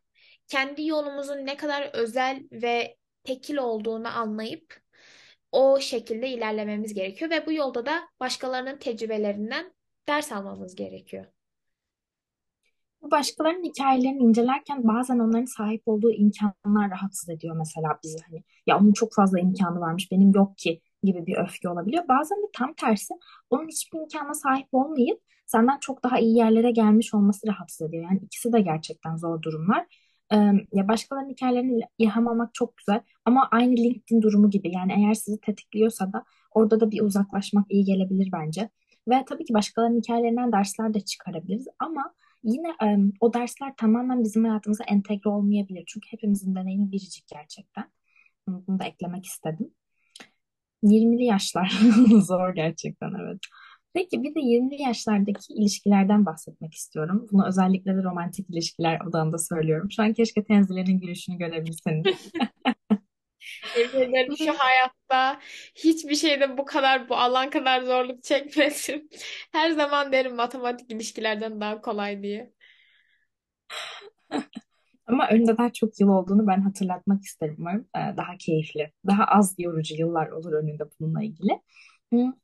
kendi 0.49 0.87
yolumuzun 0.87 1.47
ne 1.47 1.57
kadar 1.57 1.90
özel 1.92 2.42
ve 2.52 2.97
tekil 3.25 3.57
olduğunu 3.57 4.09
anlayıp 4.09 4.80
o 5.52 5.80
şekilde 5.80 6.28
ilerlememiz 6.28 6.95
gerekiyor 6.95 7.30
ve 7.30 7.47
bu 7.47 7.52
yolda 7.52 7.87
da 7.87 8.09
başkalarının 8.21 8.78
tecrübelerinden 8.78 9.75
ders 10.09 10.33
almamız 10.33 10.75
gerekiyor. 10.75 11.26
Başkalarının 13.02 13.64
hikayelerini 13.64 14.23
incelerken 14.23 14.88
bazen 14.88 15.19
onların 15.19 15.45
sahip 15.45 15.83
olduğu 15.87 16.12
imkanlar 16.12 16.90
rahatsız 16.90 17.28
ediyor 17.28 17.57
mesela 17.57 17.99
bizi 18.04 18.19
hani 18.28 18.45
ya 18.66 18.78
onun 18.78 18.92
çok 18.92 19.14
fazla 19.14 19.40
imkanı 19.40 19.80
varmış 19.80 20.12
benim 20.12 20.30
yok 20.35 20.59
ki 20.59 20.80
gibi 21.02 21.26
bir 21.26 21.37
öfke 21.37 21.69
olabiliyor. 21.69 22.09
Bazen 22.09 22.38
de 22.38 22.47
tam 22.52 22.75
tersi 22.75 23.14
onun 23.50 23.69
hiçbir 23.69 23.99
imkana 23.99 24.35
sahip 24.35 24.66
olmayıp 24.73 25.21
senden 25.47 25.78
çok 25.78 26.04
daha 26.04 26.19
iyi 26.19 26.37
yerlere 26.37 26.71
gelmiş 26.71 27.14
olması 27.14 27.47
rahatsız 27.47 27.88
ediyor. 27.88 28.04
Yani 28.04 28.19
ikisi 28.23 28.52
de 28.52 28.61
gerçekten 28.61 29.16
zor 29.16 29.42
durumlar. 29.42 29.87
Ee, 30.33 30.37
ya 30.73 30.88
başkalarının 30.88 31.30
hikayelerini 31.30 31.80
ilham 31.99 32.28
almak 32.28 32.54
çok 32.54 32.76
güzel 32.76 33.00
ama 33.25 33.49
aynı 33.50 33.76
LinkedIn 33.76 34.23
durumu 34.23 34.50
gibi 34.50 34.73
yani 34.75 34.92
eğer 34.97 35.14
sizi 35.14 35.40
tetikliyorsa 35.40 36.12
da 36.12 36.25
orada 36.50 36.80
da 36.80 36.90
bir 36.90 37.00
uzaklaşmak 37.02 37.66
iyi 37.69 37.85
gelebilir 37.85 38.28
bence. 38.33 38.71
Ve 39.09 39.25
tabii 39.28 39.45
ki 39.45 39.54
başkalarının 39.54 40.00
hikayelerinden 40.00 40.52
dersler 40.52 40.95
de 40.95 41.00
çıkarabiliriz 41.00 41.66
ama 41.78 42.14
Yine 42.45 42.69
o 43.21 43.35
dersler 43.35 43.76
tamamen 43.76 44.25
bizim 44.25 44.45
hayatımıza 44.45 44.85
entegre 44.85 45.30
olmayabilir. 45.30 45.85
Çünkü 45.87 46.07
hepimizin 46.11 46.54
deneyimi 46.54 46.92
biricik 46.92 47.26
gerçekten. 47.28 47.90
Bunu 48.49 48.78
da 48.78 48.85
eklemek 48.85 49.25
istedim. 49.25 49.75
20'li 50.83 51.25
yaşlar 51.25 51.80
zor 52.21 52.54
gerçekten 52.54 53.12
evet. 53.23 53.38
Peki 53.92 54.23
bir 54.23 54.35
de 54.35 54.40
20'li 54.40 54.83
yaşlardaki 54.83 55.52
ilişkilerden 55.52 56.26
bahsetmek 56.26 56.75
istiyorum. 56.75 57.28
Bunu 57.33 57.47
özellikle 57.47 57.97
de 57.97 58.02
romantik 58.02 58.50
ilişkiler 58.50 59.00
odağında 59.00 59.38
söylüyorum. 59.38 59.90
Şu 59.90 60.02
an 60.02 60.12
keşke 60.12 60.45
Tenzile'nin 60.45 61.00
gülüşünü 61.00 61.38
görebilseniz. 61.38 62.33
Yemin 63.78 64.11
ederim 64.11 64.37
şu 64.38 64.52
hayatta 64.59 65.40
hiçbir 65.75 66.14
şeyde 66.14 66.59
bu 66.59 66.64
kadar 66.64 67.09
bu 67.09 67.16
alan 67.16 67.50
kadar 67.50 67.82
zorluk 67.82 68.23
çekmedim. 68.23 69.09
Her 69.52 69.70
zaman 69.70 70.12
derim 70.12 70.35
matematik 70.37 70.92
ilişkilerden 70.92 71.61
daha 71.61 71.80
kolay 71.80 72.23
diye. 72.23 72.52
Ama 75.06 75.28
önünde 75.28 75.59
daha 75.59 75.73
çok 75.73 76.00
yıl 76.00 76.09
olduğunu 76.09 76.47
ben 76.47 76.61
hatırlatmak 76.61 77.23
isterim. 77.23 77.56
Umarım 77.59 77.88
e, 77.97 78.16
daha 78.16 78.37
keyifli, 78.38 78.92
daha 79.06 79.25
az 79.25 79.54
yorucu 79.59 79.94
yıllar 79.94 80.30
olur 80.30 80.52
önünde 80.52 80.85
bununla 81.00 81.23
ilgili. 81.23 81.61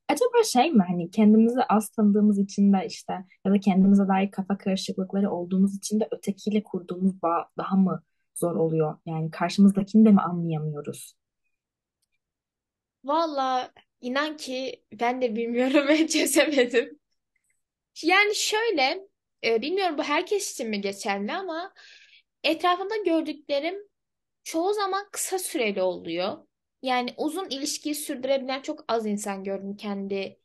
Acaba 0.09 0.43
şey 0.45 0.71
mi 0.71 0.83
hani 0.87 1.11
kendimizi 1.11 1.63
az 1.69 1.89
tanıdığımız 1.89 2.39
için 2.39 2.73
de 2.73 2.85
işte 2.87 3.13
ya 3.45 3.51
da 3.53 3.59
kendimize 3.59 4.07
dair 4.07 4.31
kafa 4.31 4.57
karışıklıkları 4.57 5.31
olduğumuz 5.31 5.77
için 5.77 5.99
de 5.99 6.07
ötekiyle 6.11 6.63
kurduğumuz 6.63 7.21
bağ 7.21 7.49
daha 7.57 7.75
mı 7.75 8.03
zor 8.37 8.55
oluyor? 8.55 8.97
Yani 9.05 9.31
karşımızdakini 9.31 10.05
de 10.05 10.11
mi 10.11 10.21
anlayamıyoruz? 10.21 11.13
Valla 13.03 13.71
inan 14.01 14.37
ki 14.37 14.83
ben 14.93 15.21
de 15.21 15.35
bilmiyorum 15.35 15.87
ve 15.87 16.07
çözemedim. 16.07 16.99
Yani 18.03 18.35
şöyle, 18.35 19.07
e, 19.43 19.61
bilmiyorum 19.61 19.97
bu 19.97 20.03
herkes 20.03 20.53
için 20.53 20.69
mi 20.69 20.81
geçerli 20.81 21.33
ama 21.33 21.73
etrafımda 22.43 22.97
gördüklerim 23.05 23.75
çoğu 24.43 24.73
zaman 24.73 25.09
kısa 25.11 25.39
süreli 25.39 25.81
oluyor. 25.81 26.47
Yani 26.81 27.13
uzun 27.17 27.49
ilişkiyi 27.49 27.95
sürdürebilen 27.95 28.61
çok 28.61 28.85
az 28.87 29.05
insan 29.05 29.43
gördüm 29.43 29.77
kendi 29.77 30.39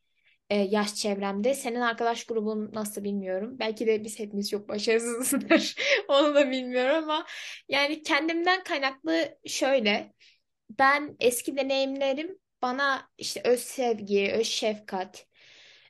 e, 0.52 0.56
yaş 0.56 0.94
çevremde. 0.94 1.54
Senin 1.54 1.80
arkadaş 1.80 2.24
grubun 2.26 2.70
nasıl 2.74 3.04
bilmiyorum. 3.04 3.56
Belki 3.58 3.86
de 3.86 4.04
biz 4.04 4.18
hepimiz 4.18 4.50
çok 4.50 4.68
başarısızdır. 4.68 5.76
Onu 6.08 6.34
da 6.34 6.50
bilmiyorum 6.50 6.96
ama 7.04 7.26
yani 7.68 8.02
kendimden 8.02 8.64
kaynaklı 8.64 9.38
şöyle. 9.46 10.14
Ben 10.70 11.16
eski 11.20 11.56
deneyimlerim 11.56 12.38
bana 12.62 13.10
işte 13.18 13.42
öz 13.44 13.60
sevgi, 13.60 14.32
öz 14.32 14.46
şefkat, 14.46 15.26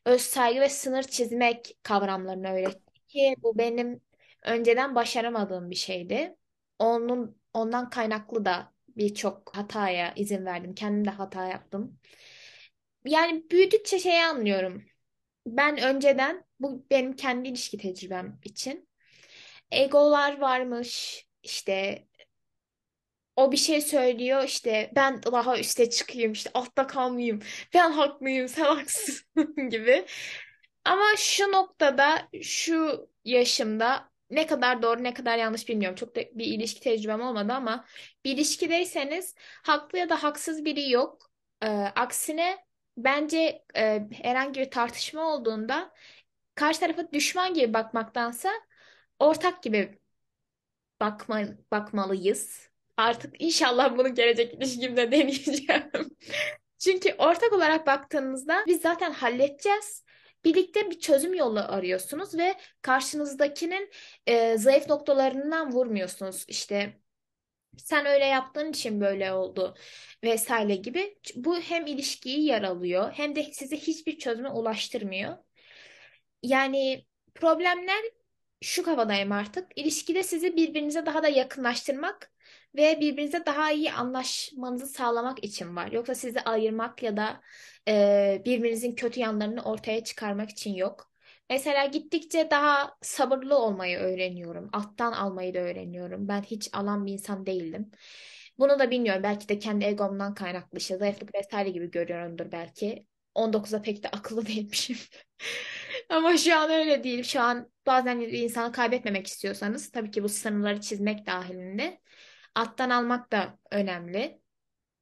öz 0.06 0.22
saygı 0.22 0.60
ve 0.60 0.68
sınır 0.68 1.02
çizmek 1.02 1.78
kavramlarını 1.82 2.48
öğretti 2.52 3.00
ki 3.08 3.34
bu 3.42 3.58
benim 3.58 4.00
önceden 4.44 4.94
başaramadığım 4.94 5.70
bir 5.70 5.76
şeydi. 5.76 6.36
Onun 6.78 7.38
ondan 7.54 7.90
kaynaklı 7.90 8.44
da 8.44 8.72
birçok 8.96 9.56
hataya 9.56 10.14
izin 10.16 10.46
verdim. 10.46 10.74
Kendim 10.74 11.04
de 11.04 11.10
hata 11.10 11.46
yaptım. 11.48 11.98
Yani 13.04 13.50
büyüdükçe 13.50 13.98
şeyi 13.98 14.24
anlıyorum. 14.24 14.84
Ben 15.46 15.78
önceden 15.82 16.44
bu 16.60 16.86
benim 16.90 17.16
kendi 17.16 17.48
ilişki 17.48 17.78
tecrübem 17.78 18.40
için 18.44 18.88
egolar 19.72 20.40
varmış. 20.40 21.24
İşte 21.42 22.06
o 23.36 23.52
bir 23.52 23.56
şey 23.56 23.80
söylüyor 23.80 24.44
işte 24.44 24.92
ben 24.96 25.22
daha 25.22 25.58
üste 25.58 25.90
çıkayım 25.90 26.32
işte 26.32 26.50
altta 26.54 26.86
kalmayayım. 26.86 27.40
Ben 27.74 27.90
haklıyım 27.92 28.48
sen 28.48 28.64
haksızsın 28.64 29.68
gibi. 29.70 30.04
Ama 30.84 31.04
şu 31.18 31.52
noktada 31.52 32.28
şu 32.42 33.08
yaşımda 33.24 34.10
ne 34.30 34.46
kadar 34.46 34.82
doğru 34.82 35.02
ne 35.04 35.14
kadar 35.14 35.38
yanlış 35.38 35.68
bilmiyorum. 35.68 35.96
Çok 35.96 36.16
da 36.16 36.20
bir 36.20 36.46
ilişki 36.46 36.80
tecrübem 36.80 37.20
olmadı 37.22 37.52
ama 37.52 37.84
bir 38.24 38.32
ilişkideyseniz 38.34 39.34
haklı 39.64 39.98
ya 39.98 40.08
da 40.08 40.22
haksız 40.22 40.64
biri 40.64 40.90
yok. 40.90 41.30
Ee, 41.62 41.66
aksine 41.96 42.58
bence 42.96 43.64
e, 43.76 44.08
herhangi 44.22 44.60
bir 44.60 44.70
tartışma 44.70 45.22
olduğunda 45.34 45.92
karşı 46.54 46.80
tarafa 46.80 47.12
düşman 47.12 47.54
gibi 47.54 47.74
bakmaktansa 47.74 48.50
ortak 49.18 49.62
gibi 49.62 49.98
bakma, 51.00 51.42
bakmalıyız. 51.70 52.68
Artık 52.96 53.40
inşallah 53.42 53.98
bunu 53.98 54.14
gelecek 54.14 54.54
ilişkimde 54.54 55.12
deneyeceğim. 55.12 55.90
Çünkü 56.78 57.14
ortak 57.18 57.52
olarak 57.52 57.86
baktığınızda 57.86 58.64
biz 58.66 58.80
zaten 58.80 59.12
halledeceğiz. 59.12 60.04
Birlikte 60.44 60.90
bir 60.90 61.00
çözüm 61.00 61.34
yolu 61.34 61.60
arıyorsunuz 61.60 62.34
ve 62.38 62.54
karşınızdakinin 62.82 63.90
e, 64.26 64.58
zayıf 64.58 64.88
noktalarından 64.88 65.72
vurmuyorsunuz. 65.72 66.44
İşte 66.48 67.01
sen 67.76 68.06
öyle 68.06 68.24
yaptığın 68.24 68.70
için 68.70 69.00
böyle 69.00 69.32
oldu 69.32 69.74
vesaire 70.24 70.76
gibi. 70.76 71.18
Bu 71.36 71.60
hem 71.60 71.86
ilişkiyi 71.86 72.44
yaralıyor 72.46 73.12
hem 73.12 73.36
de 73.36 73.44
sizi 73.52 73.76
hiçbir 73.76 74.18
çözüme 74.18 74.48
ulaştırmıyor. 74.50 75.36
Yani 76.42 77.06
problemler 77.34 78.02
şu 78.62 78.84
kafadayım 78.84 79.32
artık. 79.32 79.68
İlişkide 79.76 80.22
sizi 80.24 80.56
birbirinize 80.56 81.06
daha 81.06 81.24
da 81.24 81.28
yakınlaştırmak 81.28 82.32
ve 82.76 83.00
birbirinize 83.00 83.46
daha 83.46 83.72
iyi 83.72 83.92
anlaşmanızı 83.92 84.88
sağlamak 84.88 85.44
için 85.44 85.76
var. 85.76 85.92
Yoksa 85.92 86.16
sizi 86.16 86.40
ayırmak 86.42 87.04
ya 87.04 87.18
da 87.18 87.42
e, 87.88 88.42
birbirinizin 88.46 88.96
kötü 88.96 89.20
yanlarını 89.20 89.62
ortaya 89.64 90.04
çıkarmak 90.04 90.50
için 90.50 90.74
yok. 90.74 91.11
Mesela 91.50 91.86
gittikçe 91.86 92.48
daha 92.50 92.96
sabırlı 93.02 93.58
olmayı 93.58 93.98
öğreniyorum. 93.98 94.70
Alttan 94.72 95.12
almayı 95.12 95.54
da 95.54 95.58
öğreniyorum. 95.58 96.28
Ben 96.28 96.42
hiç 96.42 96.68
alan 96.72 97.06
bir 97.06 97.12
insan 97.12 97.46
değildim. 97.46 97.90
Bunu 98.58 98.78
da 98.78 98.90
bilmiyorum. 98.90 99.22
Belki 99.22 99.48
de 99.48 99.58
kendi 99.58 99.84
egomdan 99.84 100.34
kaynaklı 100.34 100.78
işte 100.78 100.96
zayıflık 100.96 101.34
vesaire 101.34 101.70
gibi 101.70 101.90
görüyorumdur 101.90 102.52
belki. 102.52 103.06
19'a 103.34 103.82
pek 103.82 104.02
de 104.02 104.08
akıllı 104.08 104.46
değilmişim. 104.46 104.96
Ama 106.08 106.36
şu 106.36 106.56
an 106.58 106.70
öyle 106.70 107.04
değil. 107.04 107.22
Şu 107.24 107.40
an 107.40 107.70
bazen 107.86 108.20
bir 108.20 108.28
insanı 108.28 108.72
kaybetmemek 108.72 109.26
istiyorsanız 109.26 109.90
tabii 109.90 110.10
ki 110.10 110.22
bu 110.24 110.28
sınırları 110.28 110.80
çizmek 110.80 111.26
dahilinde. 111.26 112.00
Alttan 112.54 112.90
almak 112.90 113.32
da 113.32 113.58
önemli. 113.70 114.41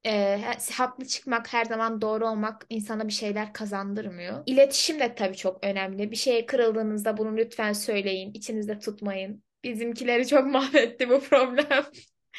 Ee, 0.05 0.41
haklı 0.73 1.05
çıkmak, 1.05 1.53
her 1.53 1.65
zaman 1.65 2.01
doğru 2.01 2.27
olmak 2.27 2.65
insana 2.69 3.07
bir 3.07 3.13
şeyler 3.13 3.53
kazandırmıyor. 3.53 4.43
İletişim 4.45 4.99
de 4.99 5.15
tabii 5.15 5.35
çok 5.37 5.65
önemli. 5.65 6.11
Bir 6.11 6.15
şeye 6.15 6.45
kırıldığınızda 6.45 7.17
bunu 7.17 7.37
lütfen 7.37 7.73
söyleyin. 7.73 8.33
İçinizde 8.33 8.79
tutmayın. 8.79 9.43
Bizimkileri 9.63 10.27
çok 10.27 10.45
mahvetti 10.53 11.09
bu 11.09 11.19
problem. 11.19 11.85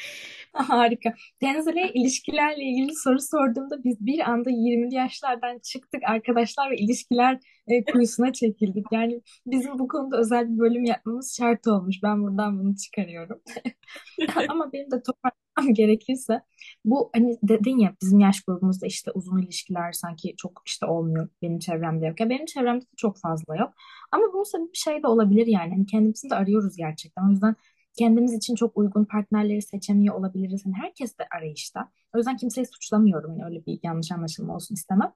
Harika. 0.53 1.13
Tenzile 1.39 1.91
ilişkilerle 1.93 2.63
ilgili 2.63 2.95
soru 2.95 3.19
sorduğumda 3.21 3.83
biz 3.83 4.05
bir 4.05 4.19
anda 4.19 4.49
20'li 4.49 4.95
yaşlardan 4.95 5.59
çıktık 5.59 6.03
arkadaşlar 6.03 6.71
ve 6.71 6.77
ilişkiler 6.77 7.39
e, 7.67 7.83
kuyusuna 7.85 8.33
çekildik. 8.33 8.85
Yani 8.91 9.21
bizim 9.45 9.79
bu 9.79 9.87
konuda 9.87 10.17
özel 10.17 10.53
bir 10.53 10.59
bölüm 10.59 10.85
yapmamız 10.85 11.35
şart 11.37 11.67
olmuş. 11.67 11.95
Ben 12.03 12.23
buradan 12.23 12.59
bunu 12.59 12.75
çıkarıyorum. 12.75 13.41
Ama 14.49 14.73
benim 14.73 14.91
de 14.91 15.01
toparlamam 15.03 15.73
gerekirse 15.73 16.41
bu 16.85 17.09
hani 17.15 17.37
dedin 17.43 17.77
ya 17.79 17.95
bizim 18.01 18.19
yaş 18.19 18.41
grubumuzda 18.41 18.85
işte 18.87 19.11
uzun 19.11 19.37
ilişkiler 19.41 19.91
sanki 19.91 20.35
çok 20.37 20.61
işte 20.65 20.85
olmuyor. 20.85 21.29
Benim 21.41 21.59
çevremde 21.59 22.05
yok. 22.05 22.19
Ya 22.19 22.29
benim 22.29 22.45
çevremde 22.45 22.81
de 22.81 22.89
çok 22.97 23.17
fazla 23.19 23.55
yok. 23.57 23.73
Ama 24.11 24.23
bunun 24.33 24.43
sebebi 24.43 24.71
bir 24.73 24.77
şey 24.77 25.03
de 25.03 25.07
olabilir 25.07 25.47
yani. 25.47 25.69
Hani 25.73 25.85
kendimizi 25.85 26.29
de 26.29 26.35
arıyoruz 26.35 26.77
gerçekten. 26.77 27.27
O 27.27 27.31
yüzden 27.31 27.55
kendimiz 27.97 28.33
için 28.33 28.55
çok 28.55 28.77
uygun 28.77 29.05
partnerleri 29.05 29.61
seçemiyor 29.61 30.15
olabiliriz. 30.15 30.61
Yani 30.65 30.75
herkes 30.75 31.17
de 31.17 31.23
arayışta. 31.37 31.89
O 32.15 32.17
yüzden 32.17 32.37
kimseyi 32.37 32.65
suçlamıyorum. 32.67 33.37
Yani 33.37 33.45
öyle 33.45 33.65
bir 33.65 33.79
yanlış 33.83 34.11
anlaşılma 34.11 34.55
olsun 34.55 34.75
istemem. 34.75 35.13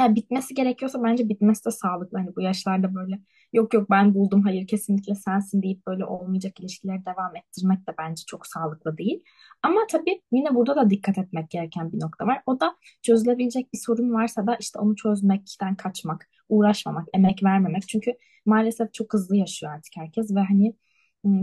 Yani 0.00 0.16
bitmesi 0.16 0.54
gerekiyorsa 0.54 1.02
bence 1.04 1.28
bitmesi 1.28 1.64
de 1.64 1.70
sağlıklı. 1.70 2.18
Hani 2.18 2.36
bu 2.36 2.40
yaşlarda 2.40 2.94
böyle 2.94 3.20
yok 3.52 3.74
yok 3.74 3.90
ben 3.90 4.14
buldum 4.14 4.42
hayır 4.42 4.66
kesinlikle 4.66 5.14
sensin 5.14 5.62
deyip 5.62 5.86
böyle 5.86 6.04
olmayacak 6.04 6.60
ilişkileri 6.60 7.06
devam 7.06 7.36
ettirmek 7.36 7.88
de 7.88 7.94
bence 7.98 8.22
çok 8.26 8.46
sağlıklı 8.46 8.98
değil. 8.98 9.22
Ama 9.62 9.80
tabii 9.90 10.22
yine 10.32 10.54
burada 10.54 10.76
da 10.76 10.90
dikkat 10.90 11.18
etmek 11.18 11.50
gereken 11.50 11.92
bir 11.92 12.00
nokta 12.00 12.26
var. 12.26 12.42
O 12.46 12.60
da 12.60 12.76
çözülebilecek 13.02 13.72
bir 13.72 13.78
sorun 13.78 14.12
varsa 14.12 14.46
da 14.46 14.56
işte 14.60 14.78
onu 14.78 14.96
çözmekten 14.96 15.74
kaçmak, 15.76 16.28
uğraşmamak, 16.48 17.08
emek 17.14 17.42
vermemek. 17.42 17.88
Çünkü 17.88 18.12
maalesef 18.46 18.94
çok 18.94 19.12
hızlı 19.14 19.36
yaşıyor 19.36 19.72
artık 19.72 19.96
herkes 19.96 20.34
ve 20.34 20.40
hani 20.40 20.76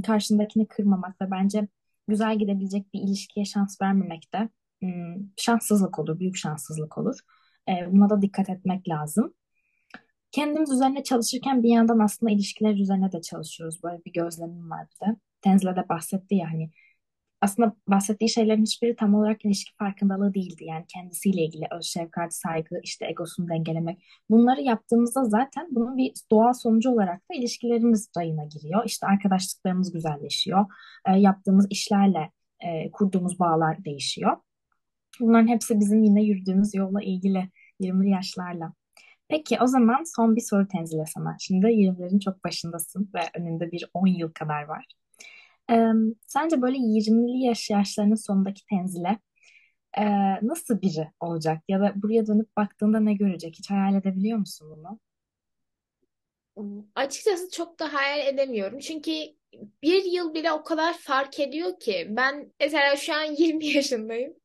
karşındakini 0.03 0.67
kırmamak 0.67 1.21
ve 1.21 1.31
bence 1.31 1.67
güzel 2.07 2.39
gidebilecek 2.39 2.93
bir 2.93 2.99
ilişkiye 2.99 3.45
şans 3.45 3.81
vermemek 3.81 4.33
de 4.33 4.49
şanssızlık 5.37 5.99
olur, 5.99 6.19
büyük 6.19 6.37
şanssızlık 6.37 6.97
olur. 6.97 7.19
E, 7.69 7.91
buna 7.91 8.09
da 8.09 8.21
dikkat 8.21 8.49
etmek 8.49 8.89
lazım. 8.89 9.33
Kendimiz 10.31 10.71
üzerine 10.71 11.03
çalışırken 11.03 11.63
bir 11.63 11.69
yandan 11.69 11.99
aslında 11.99 12.31
ilişkiler 12.31 12.75
üzerine 12.75 13.11
de 13.11 13.21
çalışıyoruz. 13.21 13.83
Böyle 13.83 14.01
bir 14.05 14.13
gözlemim 14.13 14.69
var 14.69 14.87
bir 14.91 15.07
de. 15.07 15.15
Tenzile 15.41 15.75
de 15.75 15.89
bahsetti 15.89 16.35
ya 16.35 16.51
hani 16.51 16.69
aslında 17.43 17.75
bahsettiği 17.87 18.29
şeylerin 18.29 18.61
hiçbiri 18.61 18.95
tam 18.95 19.15
olarak 19.15 19.45
ilişki 19.45 19.71
farkındalığı 19.79 20.33
değildi. 20.33 20.65
Yani 20.65 20.85
kendisiyle 20.87 21.41
ilgili 21.45 21.65
öz 21.71 21.85
şefkat, 21.85 22.33
saygı, 22.33 22.79
işte 22.83 23.07
egosunu 23.07 23.49
dengelemek. 23.49 24.03
Bunları 24.29 24.61
yaptığımızda 24.61 25.23
zaten 25.23 25.67
bunun 25.71 25.97
bir 25.97 26.13
doğal 26.31 26.53
sonucu 26.53 26.89
olarak 26.89 27.19
da 27.19 27.35
ilişkilerimiz 27.35 28.09
rayına 28.17 28.45
giriyor. 28.45 28.83
İşte 28.85 29.07
arkadaşlıklarımız 29.07 29.91
güzelleşiyor. 29.91 30.65
E, 31.07 31.11
yaptığımız 31.11 31.67
işlerle 31.69 32.31
e, 32.59 32.91
kurduğumuz 32.91 33.39
bağlar 33.39 33.85
değişiyor. 33.85 34.37
Bunların 35.19 35.47
hepsi 35.47 35.79
bizim 35.79 36.03
yine 36.03 36.23
yürüdüğümüz 36.23 36.75
yolla 36.75 37.01
ilgili 37.01 37.49
20'li 37.79 38.09
yaşlarla. 38.09 38.73
Peki 39.29 39.57
o 39.61 39.67
zaman 39.67 40.03
son 40.15 40.35
bir 40.35 40.41
soru 40.41 40.67
tenzile 40.67 41.05
sana. 41.05 41.35
Şimdi 41.39 41.67
20'lerin 41.67 42.19
çok 42.19 42.43
başındasın 42.43 43.09
ve 43.15 43.21
önünde 43.39 43.71
bir 43.71 43.85
10 43.93 44.07
yıl 44.07 44.31
kadar 44.33 44.63
var. 44.63 44.85
Ee, 45.71 45.91
sence 46.27 46.61
böyle 46.61 46.77
20'li 46.77 47.45
yaş 47.45 47.69
yaşlarının 47.69 48.15
sonundaki 48.15 48.65
tenzile 48.65 49.19
e, 49.97 50.05
nasıl 50.47 50.81
biri 50.81 51.07
olacak? 51.19 51.63
Ya 51.69 51.79
da 51.81 51.93
buraya 51.95 52.27
dönüp 52.27 52.57
baktığında 52.57 52.99
ne 52.99 53.13
görecek? 53.13 53.55
Hiç 53.59 53.71
hayal 53.71 53.95
edebiliyor 53.95 54.37
musun 54.37 54.67
bunu? 54.77 54.99
Açıkçası 56.95 57.51
çok 57.51 57.79
da 57.79 57.93
hayal 57.93 58.27
edemiyorum. 58.27 58.79
Çünkü 58.79 59.11
bir 59.83 60.03
yıl 60.03 60.33
bile 60.33 60.51
o 60.51 60.63
kadar 60.63 60.97
fark 60.97 61.39
ediyor 61.39 61.79
ki. 61.79 62.07
Ben 62.09 62.53
mesela 62.59 62.95
şu 62.95 63.13
an 63.13 63.23
20 63.23 63.65
yaşındayım. 63.75 64.35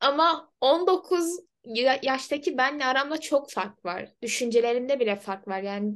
Ama 0.00 0.52
19 0.60 1.40
ya- 1.64 2.00
yaştaki 2.02 2.58
benle 2.58 2.84
aramda 2.84 3.20
çok 3.20 3.50
fark 3.52 3.84
var. 3.84 4.08
Düşüncelerinde 4.22 5.00
bile 5.00 5.16
fark 5.16 5.48
var. 5.48 5.62
Yani 5.62 5.94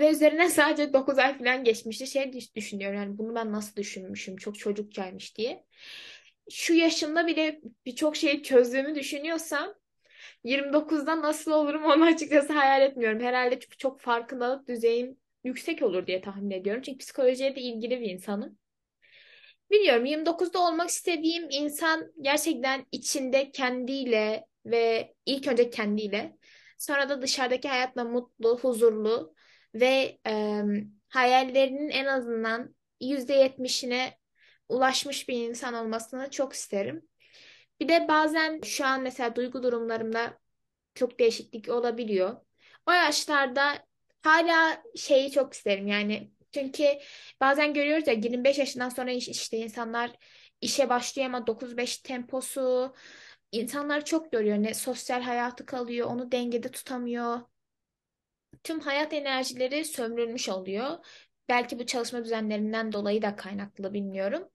Ve 0.00 0.10
üzerinden 0.10 0.48
sadece 0.48 0.92
9 0.92 1.18
ay 1.18 1.38
falan 1.38 1.64
geçmişti. 1.64 2.06
Şey 2.06 2.32
düş- 2.32 2.54
düşünüyorum 2.56 2.96
yani 2.98 3.18
bunu 3.18 3.34
ben 3.34 3.52
nasıl 3.52 3.76
düşünmüşüm 3.76 4.36
çok 4.36 4.58
çocukçaymış 4.58 5.36
diye. 5.36 5.64
Şu 6.50 6.74
yaşımda 6.74 7.26
bile 7.26 7.60
birçok 7.86 8.16
şeyi 8.16 8.42
çözdüğümü 8.42 8.94
düşünüyorsam 8.94 9.74
29'da 10.44 11.22
nasıl 11.22 11.52
olurum 11.52 11.84
onu 11.84 12.04
açıkçası 12.04 12.52
hayal 12.52 12.82
etmiyorum. 12.82 13.20
Herhalde 13.20 13.60
çünkü 13.60 13.76
çok 13.78 14.00
farkındalık 14.00 14.68
düzeyim 14.68 15.16
yüksek 15.44 15.82
olur 15.82 16.06
diye 16.06 16.20
tahmin 16.20 16.50
ediyorum. 16.50 16.82
Çünkü 16.82 16.98
psikolojiye 16.98 17.56
de 17.56 17.60
ilgili 17.60 18.00
bir 18.00 18.10
insanım. 18.10 18.58
Biliyorum 19.70 20.04
29'da 20.04 20.58
olmak 20.58 20.88
istediğim 20.88 21.46
insan 21.50 22.12
gerçekten 22.20 22.86
içinde 22.92 23.50
kendiyle 23.50 24.46
ve 24.66 25.14
ilk 25.26 25.48
önce 25.48 25.70
kendiyle 25.70 26.36
sonra 26.78 27.08
da 27.08 27.22
dışarıdaki 27.22 27.68
hayatla 27.68 28.04
mutlu, 28.04 28.58
huzurlu 28.58 29.34
ve 29.74 30.18
e, 30.26 30.62
hayallerinin 31.08 31.88
en 31.88 32.04
azından 32.06 32.74
%70'ine 33.00 34.18
ulaşmış 34.68 35.28
bir 35.28 35.48
insan 35.48 35.74
olmasını 35.74 36.30
çok 36.30 36.52
isterim. 36.52 37.08
Bir 37.80 37.88
de 37.88 38.08
bazen 38.08 38.60
şu 38.64 38.86
an 38.86 39.02
mesela 39.02 39.36
duygu 39.36 39.62
durumlarımda 39.62 40.38
çok 40.94 41.18
değişiklik 41.20 41.68
olabiliyor. 41.68 42.36
O 42.86 42.92
yaşlarda 42.92 43.86
hala 44.22 44.82
şeyi 44.96 45.30
çok 45.30 45.54
isterim 45.54 45.86
yani 45.86 46.30
çünkü 46.52 46.84
bazen 47.40 47.74
görüyoruz 47.74 48.06
ya 48.08 48.12
25 48.14 48.58
yaşından 48.58 48.88
sonra 48.88 49.10
iş- 49.10 49.28
işte 49.28 49.56
insanlar 49.58 50.10
işe 50.60 50.88
başlıyor 50.88 51.26
ama 51.28 51.46
9-5 51.46 51.98
temposu 51.98 52.94
insanlar 53.52 54.04
çok 54.04 54.32
görüyor 54.32 54.56
ne 54.58 54.74
sosyal 54.74 55.22
hayatı 55.22 55.66
kalıyor 55.66 56.06
onu 56.10 56.32
dengede 56.32 56.70
tutamıyor. 56.70 57.40
Tüm 58.64 58.80
hayat 58.80 59.12
enerjileri 59.12 59.84
sömürülmüş 59.84 60.48
oluyor. 60.48 60.98
Belki 61.48 61.78
bu 61.78 61.86
çalışma 61.86 62.24
düzenlerinden 62.24 62.92
dolayı 62.92 63.22
da 63.22 63.36
kaynaklı 63.36 63.94
bilmiyorum. 63.94 64.48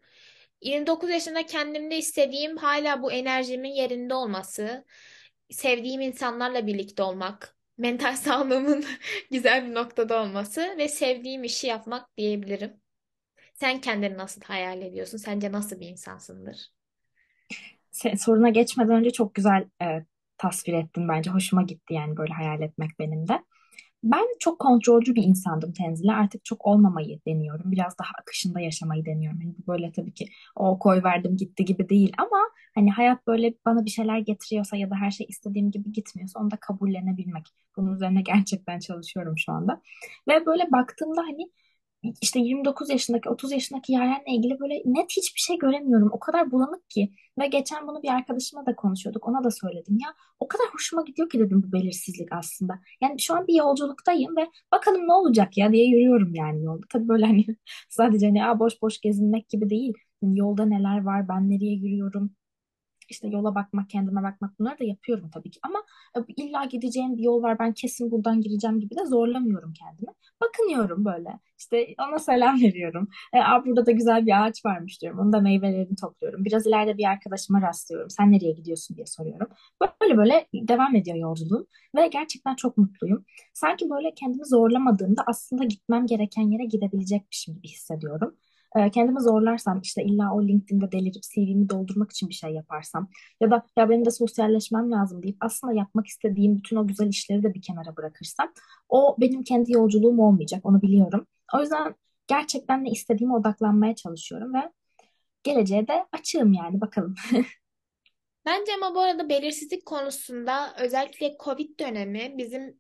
29 0.62 1.10
yaşında 1.10 1.46
kendimde 1.46 1.98
istediğim 1.98 2.58
hala 2.58 3.02
bu 3.04 3.12
enerjimin 3.12 3.70
yerinde 3.72 4.14
olması, 4.14 4.86
sevdiğim 5.52 6.02
insanlarla 6.02 6.68
birlikte 6.68 7.04
olmak, 7.04 7.53
mental 7.78 8.16
sağlığımın 8.18 8.86
güzel 9.32 9.66
bir 9.70 9.74
noktada 9.76 10.22
olması 10.24 10.76
ve 10.78 10.88
sevdiğim 10.88 11.44
işi 11.44 11.68
yapmak 11.68 12.18
diyebilirim. 12.18 12.82
Sen 13.56 13.82
kendini 13.82 14.18
nasıl 14.18 14.42
hayal 14.42 14.82
ediyorsun? 14.82 15.18
Sence 15.18 15.52
nasıl 15.52 15.80
bir 15.80 15.88
insansındır? 15.90 16.72
Soruna 18.18 18.50
geçmeden 18.50 18.96
önce 18.96 19.12
çok 19.12 19.36
güzel 19.36 19.70
e, 19.82 20.06
tasvir 20.38 20.74
ettin 20.74 21.08
bence. 21.10 21.32
Hoşuma 21.32 21.64
gitti 21.64 21.94
yani 21.94 22.18
böyle 22.18 22.34
hayal 22.34 22.62
etmek 22.62 23.00
benim 23.00 23.28
de. 23.28 23.44
Ben 24.04 24.26
çok 24.40 24.60
kontrolcü 24.60 25.16
bir 25.16 25.24
insandım 25.24 25.74
Tenzile. 25.74 26.12
Artık 26.12 26.46
çok 26.46 26.66
olmamayı 26.66 27.20
deniyorum. 27.28 27.72
Biraz 27.72 27.98
daha 28.00 28.10
akışında 28.22 28.60
yaşamayı 28.60 29.06
deniyorum. 29.06 29.40
Hani 29.42 29.56
bu 29.58 29.72
böyle 29.72 29.92
tabii 29.92 30.14
ki 30.14 30.26
o 30.56 30.80
koy 30.80 31.04
verdim 31.04 31.38
gitti 31.38 31.66
gibi 31.66 31.90
değil 31.90 32.14
ama 32.18 32.38
hani 32.76 32.92
hayat 32.92 33.28
böyle 33.28 33.54
bana 33.66 33.86
bir 33.86 33.90
şeyler 33.90 34.20
getiriyorsa 34.20 34.78
ya 34.78 34.90
da 34.90 34.96
her 34.96 35.12
şey 35.12 35.26
istediğim 35.30 35.72
gibi 35.72 35.92
gitmiyorsa 35.92 36.40
onu 36.40 36.52
da 36.52 36.56
kabullenebilmek. 36.56 37.48
Bunun 37.78 37.96
üzerine 37.96 38.22
gerçekten 38.26 38.80
çalışıyorum 38.80 39.38
şu 39.38 39.52
anda. 39.52 39.82
Ve 40.28 40.46
böyle 40.46 40.72
baktığımda 40.72 41.22
hani 41.22 41.52
işte 42.22 42.40
29 42.40 42.90
yaşındaki 42.90 43.30
30 43.30 43.52
yaşındaki 43.52 43.92
yerlerle 43.92 44.24
ilgili 44.28 44.60
böyle 44.60 44.82
net 44.86 45.12
hiçbir 45.12 45.40
şey 45.40 45.58
göremiyorum. 45.58 46.10
O 46.12 46.20
kadar 46.20 46.52
bulanık 46.52 46.90
ki. 46.90 47.12
Ve 47.40 47.48
geçen 47.48 47.88
bunu 47.88 48.04
bir 48.04 48.10
arkadaşıma 48.10 48.66
da 48.66 48.76
konuşuyorduk. 48.76 49.28
Ona 49.28 49.44
da 49.44 49.52
söyledim 49.52 49.98
ya. 50.04 50.10
O 50.40 50.48
kadar 50.48 50.68
hoşuma 50.74 51.02
gidiyor 51.04 51.30
ki 51.30 51.40
dedim 51.40 51.64
bu 51.68 51.72
belirsizlik 51.72 52.28
aslında. 52.32 52.80
Yani 53.02 53.20
şu 53.20 53.36
an 53.36 53.48
bir 53.48 53.54
yolculuktayım 53.54 54.38
ve 54.38 54.48
bakalım 54.72 55.08
ne 55.08 55.14
olacak 55.14 55.58
ya 55.58 55.72
diye 55.72 55.88
yürüyorum 55.88 56.36
yani 56.36 56.64
yolda. 56.64 56.86
Tabii 56.90 57.08
böyle 57.08 57.26
hani 57.26 57.46
sadece 57.90 58.26
hani 58.28 58.60
boş 58.60 58.82
boş 58.82 59.02
gezinmek 59.02 59.50
gibi 59.50 59.70
değil. 59.70 59.94
Yani 60.22 60.40
yolda 60.40 60.66
neler 60.66 61.04
var, 61.04 61.28
ben 61.28 61.50
nereye 61.50 61.74
yürüyorum, 61.74 62.32
işte 63.10 63.28
yola 63.28 63.56
bakmak, 63.56 63.90
kendime 63.90 64.24
bakmak 64.24 64.60
bunları 64.60 64.80
da 64.80 64.84
yapıyorum 64.84 65.30
tabii 65.34 65.52
ki. 65.52 65.60
Ama 65.64 65.84
e, 66.18 66.20
illa 66.38 66.66
gideceğim 66.66 67.18
bir 67.18 67.24
yol 67.24 67.44
var 67.44 67.60
ben 67.60 67.74
kesin 67.74 68.12
buradan 68.12 68.42
gireceğim 68.42 68.80
gibi 68.80 68.96
de 68.96 69.06
zorlamıyorum 69.06 69.74
kendimi. 69.74 70.12
Bakınıyorum 70.42 71.06
böyle. 71.06 71.40
İşte 71.60 71.88
ona 72.10 72.20
selam 72.20 72.62
veriyorum. 72.62 73.08
E, 73.34 73.40
Aa, 73.40 73.66
burada 73.66 73.86
da 73.86 73.92
güzel 73.92 74.26
bir 74.26 74.46
ağaç 74.46 74.66
varmış 74.66 75.02
diyorum. 75.02 75.20
Onun 75.20 75.34
da 75.34 75.40
meyvelerini 75.40 75.96
topluyorum. 75.96 76.46
Biraz 76.46 76.68
ileride 76.68 76.98
bir 76.98 77.06
arkadaşıma 77.06 77.62
rastlıyorum. 77.62 78.10
Sen 78.10 78.32
nereye 78.32 78.52
gidiyorsun 78.52 78.96
diye 78.98 79.06
soruyorum. 79.06 79.48
Böyle 80.02 80.18
böyle 80.18 80.48
devam 80.54 80.96
ediyor 80.96 81.18
yolculuğum. 81.18 81.68
Ve 81.96 82.08
gerçekten 82.08 82.56
çok 82.56 82.78
mutluyum. 82.78 83.26
Sanki 83.54 83.90
böyle 83.90 84.14
kendimi 84.14 84.46
zorlamadığımda 84.46 85.24
aslında 85.28 85.64
gitmem 85.64 86.06
gereken 86.06 86.42
yere 86.44 86.66
gidebilecekmişim 86.66 87.56
gibi 87.56 87.68
hissediyorum 87.68 88.38
e, 88.76 88.92
kendimi 88.92 89.22
zorlarsam 89.22 89.82
işte 89.82 90.04
illa 90.04 90.34
o 90.34 90.44
LinkedIn'de 90.48 90.92
delirip 90.92 91.24
CV'mi 91.24 91.70
doldurmak 91.70 92.12
için 92.12 92.30
bir 92.30 92.34
şey 92.34 92.52
yaparsam 92.52 93.10
ya 93.42 93.52
da 93.52 93.66
ya 93.78 93.90
benim 93.90 94.06
de 94.06 94.12
sosyalleşmem 94.12 94.92
lazım 94.92 95.24
deyip 95.24 95.38
aslında 95.40 95.74
yapmak 95.74 96.08
istediğim 96.08 96.58
bütün 96.58 96.76
o 96.76 96.88
güzel 96.88 97.08
işleri 97.08 97.44
de 97.44 97.54
bir 97.54 97.62
kenara 97.62 97.98
bırakırsam 97.98 98.54
o 98.90 99.16
benim 99.20 99.44
kendi 99.44 99.72
yolculuğum 99.72 100.20
olmayacak 100.22 100.66
onu 100.66 100.82
biliyorum. 100.82 101.28
O 101.54 101.62
yüzden 101.62 101.96
gerçekten 102.28 102.84
ne 102.84 102.90
istediğime 102.90 103.36
odaklanmaya 103.36 103.96
çalışıyorum 103.96 104.54
ve 104.54 104.72
geleceğe 105.44 105.88
de 105.88 106.06
açığım 106.12 106.54
yani 106.54 106.82
bakalım. 106.82 107.16
Bence 108.46 108.72
ama 108.74 108.96
bu 108.96 109.00
arada 109.00 109.30
belirsizlik 109.30 109.86
konusunda 109.86 110.76
özellikle 110.80 111.36
Covid 111.40 111.80
dönemi 111.80 112.38
bizim 112.38 112.80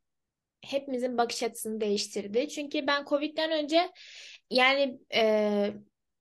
hepimizin 0.61 1.17
bakış 1.17 1.43
açısını 1.43 1.81
değiştirdi. 1.81 2.49
Çünkü 2.49 2.87
ben 2.87 3.05
Covid'den 3.05 3.51
önce 3.51 3.91
yani 4.49 4.99
e, 5.15 5.73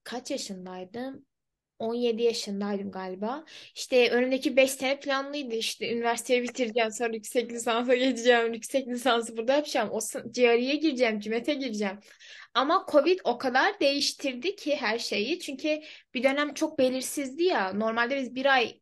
kaç 0.05 0.31
yaşındaydım? 0.31 1.27
17 1.79 2.23
yaşındaydım 2.23 2.91
galiba. 2.91 3.45
İşte 3.75 4.11
önümdeki 4.11 4.57
5 4.57 4.71
sene 4.71 5.01
planlıydı. 5.01 5.55
İşte 5.55 5.93
üniversiteyi 5.93 6.43
bitireceğim. 6.43 6.91
Sonra 6.93 7.15
yüksek 7.15 7.53
lisansa 7.53 7.95
geçeceğim. 7.95 8.55
Yüksek 8.55 8.89
lisansı 8.89 9.37
burada 9.37 9.53
yapacağım. 9.53 9.89
O 9.93 10.01
CRE'ye 10.33 10.77
gireceğim. 10.77 11.21
CİMET'e 11.21 11.55
gireceğim. 11.55 11.99
Ama 12.55 12.87
Covid 12.91 13.21
o 13.25 13.39
kadar 13.39 13.81
değiştirdi 13.81 14.57
ki 14.57 14.77
her 14.77 14.99
şeyi. 14.99 15.39
Çünkü 15.41 15.83
bir 16.15 16.23
dönem 16.23 16.55
çok 16.55 16.79
belirsizdi 16.79 17.45
ya. 17.45 17.73
Normalde 17.73 18.17
biz 18.17 18.35
bir 18.35 18.47
ay 18.47 18.81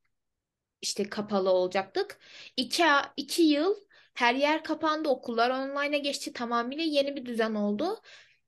işte 0.82 1.04
kapalı 1.10 1.50
olacaktık. 1.50 2.18
İki, 2.56 2.84
iki 3.16 3.42
yıl 3.42 3.74
her 4.14 4.34
yer 4.34 4.64
kapandı. 4.64 5.08
Okullar 5.08 5.50
online'a 5.50 5.98
geçti. 5.98 6.32
Tamamıyla 6.32 6.84
yeni 6.84 7.16
bir 7.16 7.26
düzen 7.26 7.54
oldu. 7.54 8.00